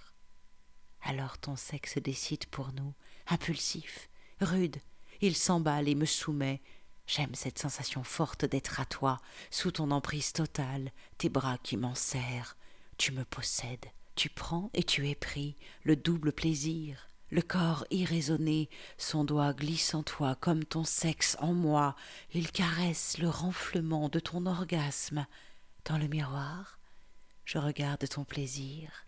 Alors 1.02 1.38
ton 1.38 1.56
sexe 1.56 1.98
décide 1.98 2.46
pour 2.46 2.72
nous, 2.72 2.94
impulsif, 3.26 4.08
rude, 4.40 4.76
il 5.20 5.36
s'emballe 5.36 5.88
et 5.88 5.94
me 5.94 6.06
soumet. 6.06 6.60
J'aime 7.06 7.34
cette 7.34 7.58
sensation 7.58 8.04
forte 8.04 8.44
d'être 8.44 8.80
à 8.80 8.84
toi, 8.84 9.20
sous 9.50 9.72
ton 9.72 9.90
emprise 9.90 10.32
totale, 10.32 10.92
tes 11.18 11.28
bras 11.28 11.58
qui 11.58 11.76
m'en 11.76 11.94
serrent. 11.94 12.54
Tu 12.98 13.12
me 13.12 13.24
possèdes, 13.24 13.86
tu 14.14 14.28
prends 14.28 14.70
et 14.74 14.82
tu 14.82 15.08
es 15.08 15.14
pris, 15.14 15.56
le 15.82 15.96
double 15.96 16.32
plaisir, 16.32 17.09
le 17.30 17.42
corps 17.42 17.84
irraisonné, 17.90 18.68
son 18.98 19.24
doigt 19.24 19.52
glisse 19.52 19.94
en 19.94 20.02
toi 20.02 20.34
comme 20.34 20.64
ton 20.64 20.84
sexe 20.84 21.36
en 21.40 21.52
moi, 21.52 21.94
il 22.32 22.50
caresse 22.50 23.18
le 23.18 23.28
renflement 23.28 24.08
de 24.08 24.18
ton 24.18 24.46
orgasme. 24.46 25.26
Dans 25.84 25.96
le 25.96 26.08
miroir, 26.08 26.78
je 27.44 27.58
regarde 27.58 28.06
ton 28.08 28.24
plaisir, 28.24 29.06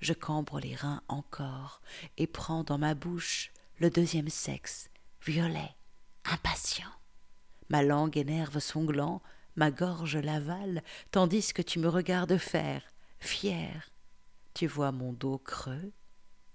je 0.00 0.12
cambre 0.12 0.60
les 0.60 0.74
reins 0.74 1.02
encore 1.08 1.80
et 2.18 2.26
prends 2.26 2.64
dans 2.64 2.78
ma 2.78 2.94
bouche 2.94 3.52
le 3.78 3.90
deuxième 3.90 4.28
sexe, 4.28 4.90
violet, 5.24 5.74
impatient. 6.24 6.92
Ma 7.68 7.82
langue 7.82 8.16
énerve 8.16 8.58
son 8.58 8.84
gland, 8.84 9.22
ma 9.56 9.70
gorge 9.70 10.16
l'avale, 10.16 10.82
tandis 11.10 11.52
que 11.52 11.62
tu 11.62 11.78
me 11.78 11.88
regardes 11.88 12.36
faire, 12.36 12.82
fier. 13.20 13.90
Tu 14.52 14.66
vois 14.66 14.92
mon 14.92 15.12
dos 15.12 15.38
creux, 15.38 15.92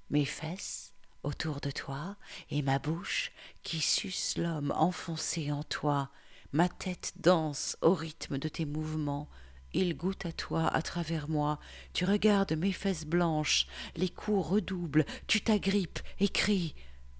mes 0.09 0.25
fesses 0.25 0.93
autour 1.23 1.59
de 1.61 1.71
toi, 1.71 2.15
et 2.49 2.61
ma 2.61 2.79
bouche 2.79 3.31
qui 3.63 3.81
suce 3.81 4.37
l'homme 4.37 4.71
enfoncé 4.75 5.51
en 5.51 5.63
toi. 5.63 6.09
Ma 6.53 6.69
tête 6.69 7.13
danse 7.17 7.77
au 7.81 7.93
rythme 7.93 8.37
de 8.37 8.47
tes 8.47 8.65
mouvements. 8.65 9.29
Il 9.73 9.95
goûte 9.95 10.25
à 10.25 10.31
toi 10.31 10.67
à 10.67 10.81
travers 10.81 11.29
moi. 11.29 11.59
Tu 11.93 12.05
regardes 12.05 12.53
mes 12.53 12.71
fesses 12.71 13.05
blanches, 13.05 13.67
les 13.95 14.09
coups 14.09 14.47
redoublent, 14.47 15.05
tu 15.27 15.41
t'agrippes 15.41 15.99
et 16.19 16.29
cries. 16.29 16.73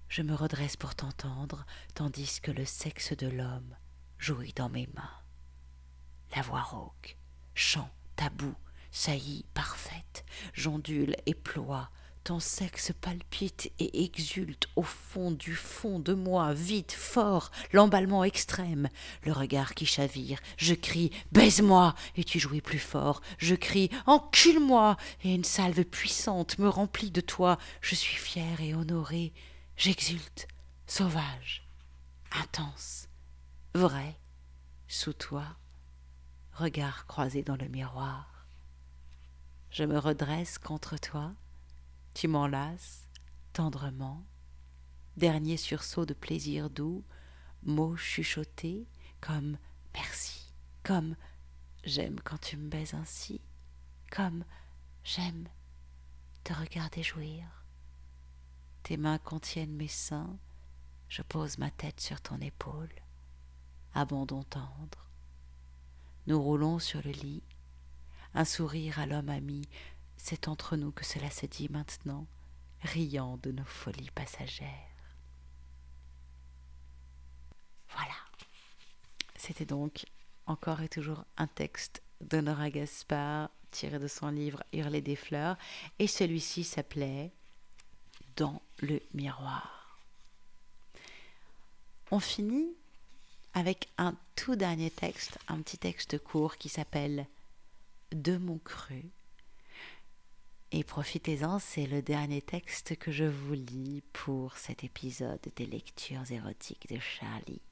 Je 0.08 0.22
me 0.22 0.34
redresse 0.34 0.76
pour 0.76 0.96
t'entendre, 0.96 1.64
tandis 1.94 2.40
que 2.42 2.50
le 2.50 2.64
sexe 2.64 3.16
de 3.16 3.28
l'homme 3.28 3.76
jouit 4.18 4.52
dans 4.54 4.68
mes 4.68 4.88
mains. 4.94 5.20
La 6.34 6.42
voix 6.42 6.62
rauque, 6.62 7.16
chant 7.54 7.90
tabou, 8.16 8.54
saillie 8.90 9.44
parfaite, 9.54 10.24
j'ondule 10.52 11.14
et 11.26 11.34
ploie, 11.34 11.90
ton 12.24 12.38
sexe 12.38 12.92
palpite 13.00 13.72
et 13.78 14.04
exulte 14.04 14.68
au 14.76 14.82
fond 14.82 15.30
du 15.30 15.54
fond 15.54 15.98
de 15.98 16.12
moi, 16.12 16.52
vite, 16.52 16.92
fort, 16.92 17.50
l'emballement 17.72 18.24
extrême, 18.24 18.88
le 19.24 19.32
regard 19.32 19.74
qui 19.74 19.86
chavire. 19.86 20.38
Je 20.56 20.74
crie 20.74 21.10
Baise-moi 21.32 21.94
et 22.16 22.24
tu 22.24 22.38
jouis 22.38 22.60
plus 22.60 22.78
fort. 22.78 23.20
Je 23.38 23.54
crie 23.54 23.90
Encule-moi 24.06 24.96
et 25.24 25.34
une 25.34 25.44
salve 25.44 25.84
puissante 25.84 26.58
me 26.58 26.68
remplit 26.68 27.10
de 27.10 27.20
toi. 27.20 27.58
Je 27.80 27.94
suis 27.94 28.16
fier 28.16 28.60
et 28.60 28.74
honoré. 28.74 29.32
J'exulte, 29.76 30.46
sauvage, 30.86 31.66
intense, 32.32 33.08
vrai, 33.74 34.16
sous 34.88 35.14
toi, 35.14 35.44
regard 36.52 37.06
croisé 37.06 37.42
dans 37.42 37.56
le 37.56 37.68
miroir. 37.68 38.46
Je 39.70 39.84
me 39.84 39.98
redresse 39.98 40.58
contre 40.58 40.98
toi 40.98 41.32
tu 42.14 42.28
m'enlaces 42.28 43.06
tendrement, 43.52 44.24
dernier 45.16 45.56
sursaut 45.56 46.06
de 46.06 46.14
plaisir 46.14 46.70
doux, 46.70 47.04
mots 47.62 47.96
chuchotés 47.96 48.86
comme 49.20 49.58
merci, 49.94 50.52
comme 50.82 51.16
j'aime 51.84 52.20
quand 52.20 52.38
tu 52.38 52.56
me 52.56 52.68
baises 52.68 52.94
ainsi, 52.94 53.40
comme 54.10 54.44
j'aime 55.04 55.48
te 56.44 56.52
regarder 56.52 57.02
jouir. 57.02 57.44
Tes 58.82 58.96
mains 58.96 59.18
contiennent 59.18 59.76
mes 59.76 59.88
seins, 59.88 60.38
je 61.08 61.22
pose 61.22 61.58
ma 61.58 61.70
tête 61.70 62.00
sur 62.00 62.20
ton 62.20 62.40
épaule, 62.40 62.92
abandon 63.94 64.42
tendre. 64.44 65.10
Nous 66.26 66.40
roulons 66.40 66.78
sur 66.78 67.02
le 67.02 67.10
lit, 67.10 67.42
un 68.34 68.44
sourire 68.44 68.98
à 68.98 69.06
l'homme 69.06 69.28
ami, 69.28 69.62
c'est 70.22 70.48
entre 70.48 70.76
nous 70.76 70.92
que 70.92 71.04
cela 71.04 71.30
se 71.30 71.46
dit 71.46 71.68
maintenant, 71.70 72.26
riant 72.82 73.38
de 73.38 73.52
nos 73.52 73.64
folies 73.64 74.10
passagères. 74.14 74.68
Voilà. 77.88 78.14
C'était 79.36 79.64
donc 79.64 80.04
encore 80.46 80.82
et 80.82 80.88
toujours 80.88 81.24
un 81.36 81.46
texte 81.46 82.02
d'Honora 82.20 82.70
Gaspard 82.70 83.50
tiré 83.70 83.98
de 83.98 84.08
son 84.08 84.28
livre 84.28 84.62
Hurler 84.72 85.00
des 85.00 85.16
fleurs 85.16 85.56
et 85.98 86.06
celui-ci 86.06 86.64
s'appelait 86.64 87.32
Dans 88.36 88.60
le 88.80 89.00
miroir. 89.14 89.98
On 92.10 92.20
finit 92.20 92.68
avec 93.54 93.88
un 93.96 94.14
tout 94.36 94.54
dernier 94.54 94.90
texte, 94.90 95.38
un 95.48 95.60
petit 95.62 95.78
texte 95.78 96.18
court 96.18 96.56
qui 96.56 96.68
s'appelle 96.68 97.26
De 98.12 98.36
mon 98.36 98.58
cru 98.58 99.10
et 100.72 100.84
profitez-en, 100.84 101.58
c'est 101.58 101.86
le 101.86 102.00
dernier 102.00 102.42
texte 102.42 102.96
que 102.96 103.10
je 103.10 103.24
vous 103.24 103.54
lis 103.54 104.02
pour 104.12 104.56
cet 104.56 104.84
épisode 104.84 105.44
des 105.56 105.66
lectures 105.66 106.30
érotiques 106.30 106.88
de 106.88 107.00
Charlie, 107.00 107.62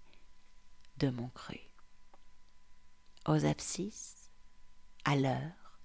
de 0.97 1.09
mon 1.09 1.29
cru. 1.29 1.61
Aux 3.27 3.45
abscisses, 3.45 4.31
à 5.05 5.15
l'heure, 5.15 5.79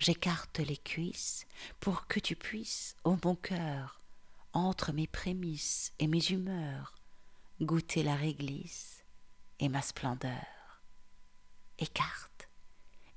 j'écarte 0.00 0.58
les 0.58 0.76
cuisses 0.76 1.46
pour 1.78 2.08
que 2.08 2.18
tu 2.18 2.34
puisses, 2.34 2.96
ô 3.04 3.16
mon 3.24 3.36
cœur, 3.36 4.00
entre 4.52 4.92
mes 4.92 5.06
prémices 5.06 5.92
et 6.00 6.08
mes 6.08 6.24
humeurs, 6.30 6.94
goûter 7.60 8.02
la 8.02 8.16
réglisse 8.16 9.04
et 9.60 9.68
ma 9.68 9.82
splendeur. 9.82 10.82
Écarte, 11.78 12.48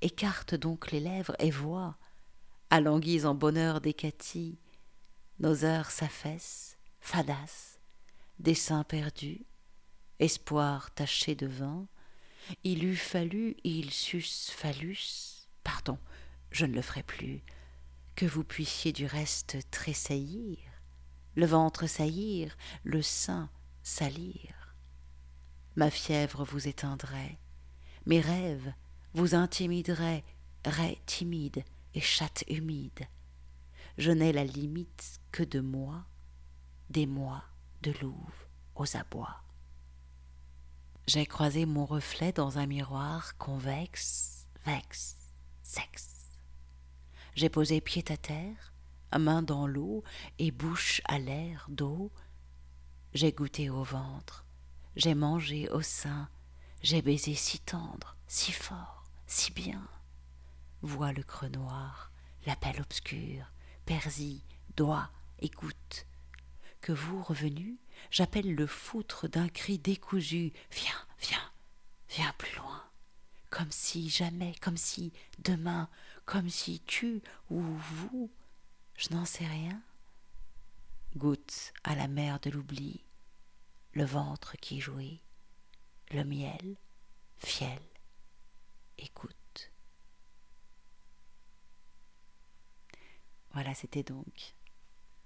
écarte 0.02 0.54
donc 0.54 0.92
les 0.92 1.00
lèvres 1.00 1.36
et 1.40 1.50
vois 1.50 1.98
alanguis 2.72 3.26
en 3.26 3.36
bonheur 3.36 3.82
d'Hécatie, 3.82 4.58
nos 5.40 5.66
heures 5.66 5.92
s'affaissent, 5.92 6.78
fadas, 7.02 7.78
dessein 8.40 8.86
perdu, 8.86 9.46
espoir 10.20 10.90
taché 10.92 11.36
de 11.36 11.48
vin, 11.48 11.86
il 12.64 12.86
eût 12.86 12.96
fallu, 12.96 13.58
il 13.66 13.92
sus 13.92 14.52
phallus, 14.52 15.50
pardon, 15.66 16.00
je 16.50 16.66
ne 16.66 16.74
le 16.74 16.82
ferai 16.82 17.04
plus, 17.04 17.44
que 18.16 18.26
vous 18.26 18.46
puissiez 18.46 18.94
du 18.94 19.06
reste 19.06 19.58
tressaillir, 19.70 20.58
le 21.36 21.46
ventre 21.46 21.88
saillir, 21.88 22.56
le 22.86 23.02
sein 23.02 23.50
salir. 23.84 24.78
Ma 25.76 25.90
fièvre 25.90 26.46
vous 26.46 26.70
éteindrait, 26.70 27.38
mes 28.06 28.22
rêves 28.22 28.74
vous 29.14 29.36
intimideraient, 29.36 30.24
raies 30.64 31.02
timides, 31.06 31.66
et 31.94 32.02
chatte 32.02 32.44
humide. 32.48 33.08
Je 33.98 34.12
n'ai 34.12 34.32
la 34.32 34.44
limite 34.44 35.20
que 35.32 35.44
de 35.44 35.60
moi, 35.60 36.06
des 36.90 37.06
mois 37.06 37.44
de 37.82 37.94
louve 38.02 38.46
aux 38.76 38.98
abois. 38.98 39.42
J'ai 41.08 41.26
croisé 41.26 41.66
mon 41.66 41.86
reflet 41.86 42.32
dans 42.32 42.58
un 42.58 42.68
miroir 42.68 43.38
convexe, 43.38 44.48
vexe, 44.66 45.18
sexe. 45.64 46.38
J'ai 47.36 47.50
posé 47.50 47.82
pied 47.82 48.04
à 48.10 48.18
terre, 48.18 48.74
main 49.20 49.42
dans 49.42 49.68
l'eau 49.68 50.04
et 50.40 50.52
bouche 50.52 51.02
à 51.06 51.20
l'air 51.20 51.66
d'eau. 51.70 52.12
J'ai 53.14 53.34
goûté 53.34 53.70
au 53.70 53.84
ventre, 53.84 54.46
j'ai 54.96 55.16
mangé 55.16 55.70
au 55.70 55.82
sein, 55.82 56.30
j'ai 56.82 57.02
baisé 57.02 57.36
si 57.36 57.60
tendre, 57.60 58.16
si 58.28 58.52
fort, 58.52 59.04
si 59.28 59.52
bien 59.52 59.86
vois 60.82 61.14
le 61.14 61.24
creux 61.24 61.50
noir, 61.50 62.12
l'appel 62.46 62.80
obscur, 62.82 63.46
persil, 63.86 64.42
doigt 64.76 65.12
et 65.40 65.50
goutte. 65.50 66.06
Que 66.82 66.92
vous, 66.92 67.22
revenu, 67.22 67.78
j'appelle 68.10 68.56
le 68.56 68.66
foutre 68.66 69.28
d'un 69.28 69.50
cri 69.50 69.78
décousu. 69.78 70.52
Viens, 70.72 71.08
viens, 71.20 71.52
viens 72.10 72.34
plus 72.38 72.56
loin. 72.56 72.84
Comme 73.52 73.72
si 73.72 74.10
jamais, 74.10 74.56
comme 74.62 74.78
si 74.78 75.14
demain, 75.40 75.90
comme 76.26 76.50
si 76.50 76.80
tu 76.82 77.22
ou 77.50 77.62
vous, 77.62 78.32
je 78.98 79.10
n'en 79.14 79.26
sais 79.26 79.46
rien. 79.46 79.82
Goutte 81.18 81.74
à 81.84 81.96
la 81.96 82.08
mer 82.08 82.40
de 82.40 82.50
l'oubli, 82.50 83.04
le 83.94 84.06
ventre 84.06 84.56
qui 84.58 84.80
jouit, 84.80 85.22
le 86.12 86.24
miel, 86.24 86.78
fiel, 87.38 87.82
écoute. 88.98 89.41
Voilà, 93.54 93.74
c'était 93.74 94.04
donc 94.04 94.54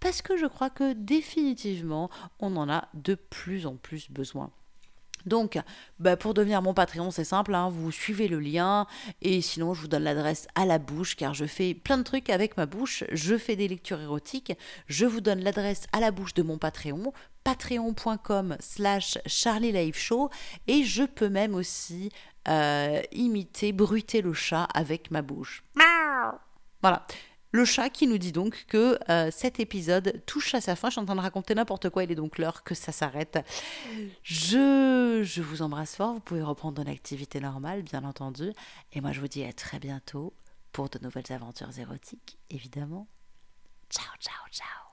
parce 0.00 0.22
que 0.22 0.36
je 0.36 0.46
crois 0.46 0.70
que 0.70 0.92
définitivement, 0.92 2.10
on 2.40 2.56
en 2.56 2.68
a 2.68 2.88
de 2.94 3.14
plus 3.14 3.66
en 3.66 3.76
plus 3.76 4.10
besoin. 4.10 4.50
Donc, 5.26 5.58
bah, 5.98 6.16
pour 6.16 6.34
devenir 6.34 6.62
mon 6.62 6.74
Patreon, 6.74 7.10
c'est 7.10 7.24
simple, 7.24 7.54
hein, 7.54 7.68
vous 7.70 7.90
suivez 7.92 8.28
le 8.28 8.40
lien 8.40 8.86
et 9.20 9.40
sinon 9.40 9.74
je 9.74 9.82
vous 9.82 9.88
donne 9.88 10.04
l'adresse 10.04 10.46
à 10.54 10.66
la 10.66 10.78
bouche 10.78 11.16
car 11.16 11.34
je 11.34 11.44
fais 11.44 11.74
plein 11.74 11.98
de 11.98 12.02
trucs 12.02 12.30
avec 12.30 12.56
ma 12.56 12.66
bouche, 12.66 13.04
je 13.12 13.36
fais 13.36 13.56
des 13.56 13.68
lectures 13.68 14.00
érotiques, 14.00 14.52
je 14.86 15.06
vous 15.06 15.20
donne 15.20 15.40
l'adresse 15.40 15.86
à 15.92 16.00
la 16.00 16.10
bouche 16.10 16.34
de 16.34 16.42
mon 16.42 16.58
Patreon, 16.58 17.12
patreon.com 17.44 18.56
slash 18.60 19.18
Charlie 19.26 19.92
Show 19.92 20.30
et 20.66 20.84
je 20.84 21.04
peux 21.04 21.28
même 21.28 21.54
aussi 21.54 22.10
euh, 22.48 23.00
imiter, 23.12 23.72
bruiter 23.72 24.22
le 24.22 24.32
chat 24.32 24.64
avec 24.74 25.10
ma 25.10 25.22
bouche. 25.22 25.62
Voilà. 26.80 27.06
Le 27.52 27.66
chat 27.66 27.90
qui 27.90 28.06
nous 28.06 28.16
dit 28.18 28.32
donc 28.32 28.64
que 28.66 28.98
euh, 29.10 29.30
cet 29.30 29.60
épisode 29.60 30.22
touche 30.26 30.54
à 30.54 30.60
sa 30.62 30.74
fin. 30.74 30.88
Je 30.88 30.92
suis 30.92 31.00
en 31.00 31.04
train 31.04 31.14
de 31.14 31.20
raconter 31.20 31.54
n'importe 31.54 31.90
quoi. 31.90 32.02
Il 32.02 32.10
est 32.10 32.16
donc 32.16 32.38
l'heure 32.38 32.64
que 32.64 32.74
ça 32.74 32.92
s'arrête. 32.92 33.38
Je, 34.22 35.20
je 35.22 35.42
vous 35.42 35.60
embrasse 35.60 35.96
fort. 35.96 36.14
Vous 36.14 36.20
pouvez 36.20 36.42
reprendre 36.42 36.80
une 36.80 36.88
activité 36.88 37.40
normale, 37.40 37.82
bien 37.82 38.04
entendu. 38.04 38.52
Et 38.92 39.02
moi, 39.02 39.12
je 39.12 39.20
vous 39.20 39.28
dis 39.28 39.44
à 39.44 39.52
très 39.52 39.78
bientôt 39.78 40.32
pour 40.72 40.88
de 40.88 40.98
nouvelles 41.00 41.30
aventures 41.30 41.78
érotiques, 41.78 42.38
évidemment. 42.50 43.06
Ciao, 43.90 44.16
ciao. 44.50 44.91